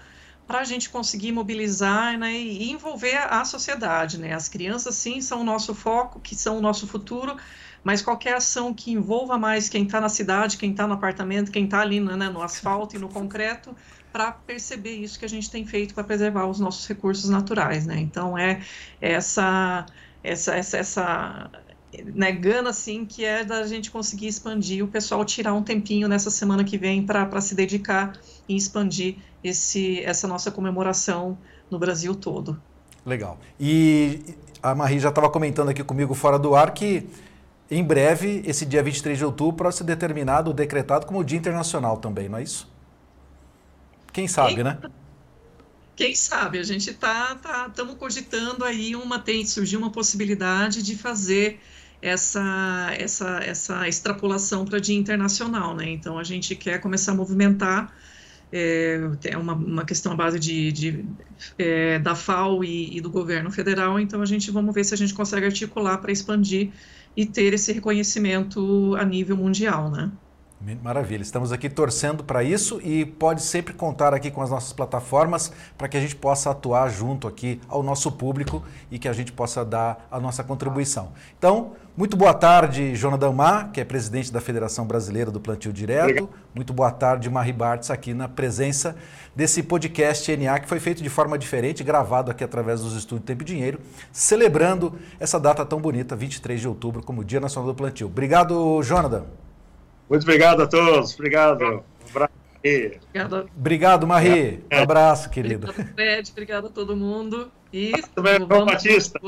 para 0.47 0.59
a 0.59 0.63
gente 0.63 0.89
conseguir 0.89 1.33
mobilizar 1.33 2.17
né, 2.17 2.31
e 2.31 2.71
envolver 2.71 3.17
a 3.17 3.43
sociedade. 3.43 4.17
Né? 4.17 4.33
As 4.33 4.47
crianças, 4.47 4.95
sim, 4.95 5.19
são 5.19 5.41
o 5.41 5.43
nosso 5.43 5.75
foco, 5.75 6.21
que 6.21 6.35
são 6.35 6.57
o 6.57 6.61
nosso 6.61 6.87
futuro, 6.87 7.35
mas 7.83 8.01
qualquer 8.01 8.35
ação 8.35 8.73
que 8.73 8.91
envolva 8.91 9.37
mais 9.37 9.67
quem 9.67 9.83
está 9.83 9.99
na 9.99 10.07
cidade, 10.07 10.57
quem 10.57 10.71
está 10.71 10.87
no 10.87 10.93
apartamento, 10.93 11.51
quem 11.51 11.65
está 11.65 11.81
ali 11.81 11.99
né, 11.99 12.29
no 12.29 12.41
asfalto 12.41 12.95
e 12.95 12.99
no 12.99 13.09
concreto, 13.09 13.75
para 14.11 14.31
perceber 14.31 14.95
isso 14.95 15.19
que 15.19 15.25
a 15.25 15.29
gente 15.29 15.51
tem 15.51 15.65
feito 15.65 15.93
para 15.93 16.03
preservar 16.03 16.47
os 16.47 16.59
nossos 16.59 16.87
recursos 16.87 17.29
naturais. 17.29 17.85
Né? 17.85 17.99
Então, 17.99 18.37
é 18.37 18.61
essa, 19.01 19.85
essa, 20.23 20.55
essa, 20.55 20.77
essa 20.77 21.51
né, 22.13 22.31
gana 22.31 22.69
assim 22.69 23.05
que 23.05 23.23
é 23.23 23.43
da 23.43 23.65
gente 23.65 23.89
conseguir 23.89 24.27
expandir, 24.27 24.83
o 24.83 24.87
pessoal 24.87 25.23
tirar 25.23 25.53
um 25.53 25.63
tempinho 25.63 26.07
nessa 26.07 26.29
semana 26.29 26.63
que 26.63 26.77
vem 26.77 27.05
para 27.05 27.41
se 27.41 27.55
dedicar 27.55 28.13
e 28.47 28.55
expandir 28.55 29.15
esse, 29.43 30.01
essa 30.01 30.27
nossa 30.27 30.51
comemoração 30.51 31.37
no 31.71 31.79
Brasil 31.79 32.13
todo. 32.13 32.61
Legal. 33.05 33.39
E 33.59 34.35
a 34.61 34.75
Marie 34.75 34.99
já 34.99 35.09
estava 35.09 35.29
comentando 35.29 35.69
aqui 35.69 35.83
comigo 35.83 36.13
fora 36.13 36.37
do 36.37 36.55
ar 36.55 36.73
que 36.73 37.07
em 37.69 37.83
breve, 37.83 38.41
esse 38.45 38.65
dia 38.65 38.81
23 38.81 39.17
de 39.17 39.25
outubro, 39.25 39.57
para 39.57 39.71
ser 39.71 39.83
determinado, 39.83 40.53
decretado 40.53 41.05
como 41.05 41.23
Dia 41.23 41.37
Internacional 41.37 41.97
também, 41.97 42.29
não 42.29 42.37
é 42.37 42.43
isso? 42.43 42.69
Quem 44.13 44.27
sabe, 44.27 44.63
né? 44.63 44.79
Quem 45.95 46.15
sabe? 46.15 46.59
A 46.59 46.63
gente 46.63 46.91
está 46.91 47.35
tá, 47.35 47.69
tá 47.69 47.85
cogitando 47.95 48.63
aí 48.63 48.95
uma 48.95 49.19
tem 49.19 49.45
surgiu 49.45 49.79
uma 49.79 49.91
possibilidade 49.91 50.81
de 50.81 50.95
fazer 50.95 51.59
essa 52.01 52.93
essa 52.97 53.39
essa 53.39 53.87
extrapolação 53.87 54.65
para 54.65 54.79
dia 54.79 54.97
internacional, 54.97 55.75
né? 55.75 55.89
Então 55.89 56.17
a 56.17 56.23
gente 56.23 56.55
quer 56.55 56.79
começar 56.79 57.11
a 57.13 57.15
movimentar 57.15 57.93
é, 58.51 58.99
é 59.25 59.37
uma, 59.37 59.53
uma 59.53 59.85
questão 59.85 60.13
à 60.13 60.15
base 60.15 60.39
de, 60.39 60.71
de 60.71 61.05
é, 61.57 61.99
da 61.99 62.15
FAO 62.15 62.63
e, 62.63 62.97
e, 62.97 63.01
do 63.01 63.09
governo 63.09 63.51
federal, 63.51 63.99
então 63.99 64.21
a 64.21 64.25
gente 64.25 64.51
vamos 64.51 64.73
ver 64.73 64.85
se 64.85 64.93
a 64.93 64.97
gente 64.97 65.13
consegue 65.13 65.45
articular 65.45 65.97
para 65.97 66.11
expandir 66.11 66.71
e 67.15 67.25
ter 67.25 67.53
esse 67.53 67.73
reconhecimento 67.73 68.95
a 68.95 69.03
nível 69.03 69.35
mundial, 69.35 69.91
né? 69.91 70.11
Maravilha, 70.59 71.21
estamos 71.21 71.51
aqui 71.51 71.69
torcendo 71.69 72.23
para 72.23 72.43
isso 72.43 72.81
e 72.83 73.05
pode 73.05 73.43
sempre 73.43 73.75
contar 73.75 74.11
aqui 74.11 74.31
com 74.31 74.41
as 74.41 74.49
nossas 74.49 74.73
plataformas 74.73 75.51
para 75.77 75.87
que 75.87 75.95
a 75.95 75.99
gente 75.99 76.15
possa 76.15 76.49
atuar 76.49 76.89
junto 76.89 77.27
aqui 77.27 77.61
ao 77.69 77.83
nosso 77.83 78.11
público 78.11 78.63
e 78.89 78.97
que 78.97 79.07
a 79.07 79.13
gente 79.13 79.31
possa 79.31 79.63
dar 79.63 80.07
a 80.11 80.19
nossa 80.19 80.43
contribuição. 80.43 81.11
Então, 81.37 81.73
muito 81.95 82.17
boa 82.17 82.33
tarde, 82.33 82.95
Jonathan 82.95 83.31
Mar, 83.31 83.71
que 83.71 83.79
é 83.79 83.85
presidente 83.85 84.33
da 84.33 84.41
Federação 84.41 84.87
Brasileira 84.87 85.29
do 85.29 85.39
Plantio 85.39 85.71
Direto. 85.71 86.27
Muito 86.55 86.73
boa 86.73 86.91
tarde, 86.91 87.29
Marie 87.29 87.53
Bartz, 87.53 87.91
aqui 87.91 88.15
na 88.15 88.27
presença 88.27 88.95
desse 89.35 89.61
podcast 89.61 90.35
NA 90.35 90.59
que 90.59 90.67
foi 90.67 90.79
feito 90.79 91.03
de 91.03 91.09
forma 91.09 91.37
diferente, 91.37 91.83
gravado 91.83 92.31
aqui 92.31 92.43
através 92.43 92.81
dos 92.81 92.95
estúdios 92.95 93.27
Tempo 93.27 93.43
e 93.43 93.45
Dinheiro, 93.45 93.79
celebrando 94.11 94.97
essa 95.19 95.39
data 95.39 95.63
tão 95.63 95.79
bonita, 95.79 96.15
23 96.15 96.59
de 96.59 96.67
outubro, 96.67 97.03
como 97.03 97.23
Dia 97.23 97.39
Nacional 97.39 97.71
do 97.71 97.75
Plantio. 97.75 98.07
Obrigado, 98.07 98.81
Jonathan. 98.81 99.46
Muito 100.09 100.23
obrigado 100.23 100.63
a 100.63 100.67
todos. 100.67 101.13
Obrigado. 101.13 101.63
Um 101.63 102.09
abraço. 102.09 102.33
Obrigado, 102.59 103.49
obrigado 103.55 104.07
Marie. 104.07 104.63
Um 104.71 104.81
abraço, 104.81 105.29
querido. 105.29 105.69
Obrigado, 105.69 105.93
Fred. 105.93 106.31
Obrigado 106.31 106.67
a 106.67 106.69
todo 106.69 106.95
mundo. 106.95 107.51
E 107.71 107.91
também, 108.13 108.39
vamos, 108.39 108.65
Batista. 108.65 109.19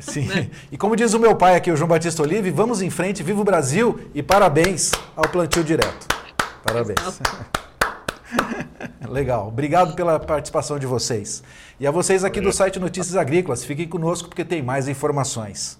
Sim. 0.00 0.26
Né? 0.26 0.50
E 0.70 0.76
como 0.76 0.96
diz 0.96 1.14
o 1.14 1.18
meu 1.18 1.36
pai 1.36 1.54
aqui, 1.54 1.70
o 1.70 1.76
João 1.76 1.88
Batista 1.88 2.22
Olive, 2.22 2.50
vamos 2.50 2.82
em 2.82 2.90
frente, 2.90 3.22
viva 3.22 3.40
o 3.40 3.44
Brasil 3.44 4.00
e 4.14 4.22
parabéns 4.22 4.90
ao 5.14 5.28
plantio 5.28 5.62
direto. 5.62 6.08
Parabéns. 6.64 7.20
Legal. 9.08 9.48
Obrigado 9.48 9.94
pela 9.94 10.18
participação 10.18 10.78
de 10.78 10.86
vocês. 10.86 11.42
E 11.78 11.86
a 11.86 11.90
vocês 11.90 12.24
aqui 12.24 12.40
do 12.40 12.52
site 12.52 12.80
Notícias 12.80 13.16
Agrícolas, 13.16 13.64
fiquem 13.64 13.86
conosco 13.86 14.28
porque 14.28 14.44
tem 14.44 14.62
mais 14.62 14.88
informações. 14.88 15.78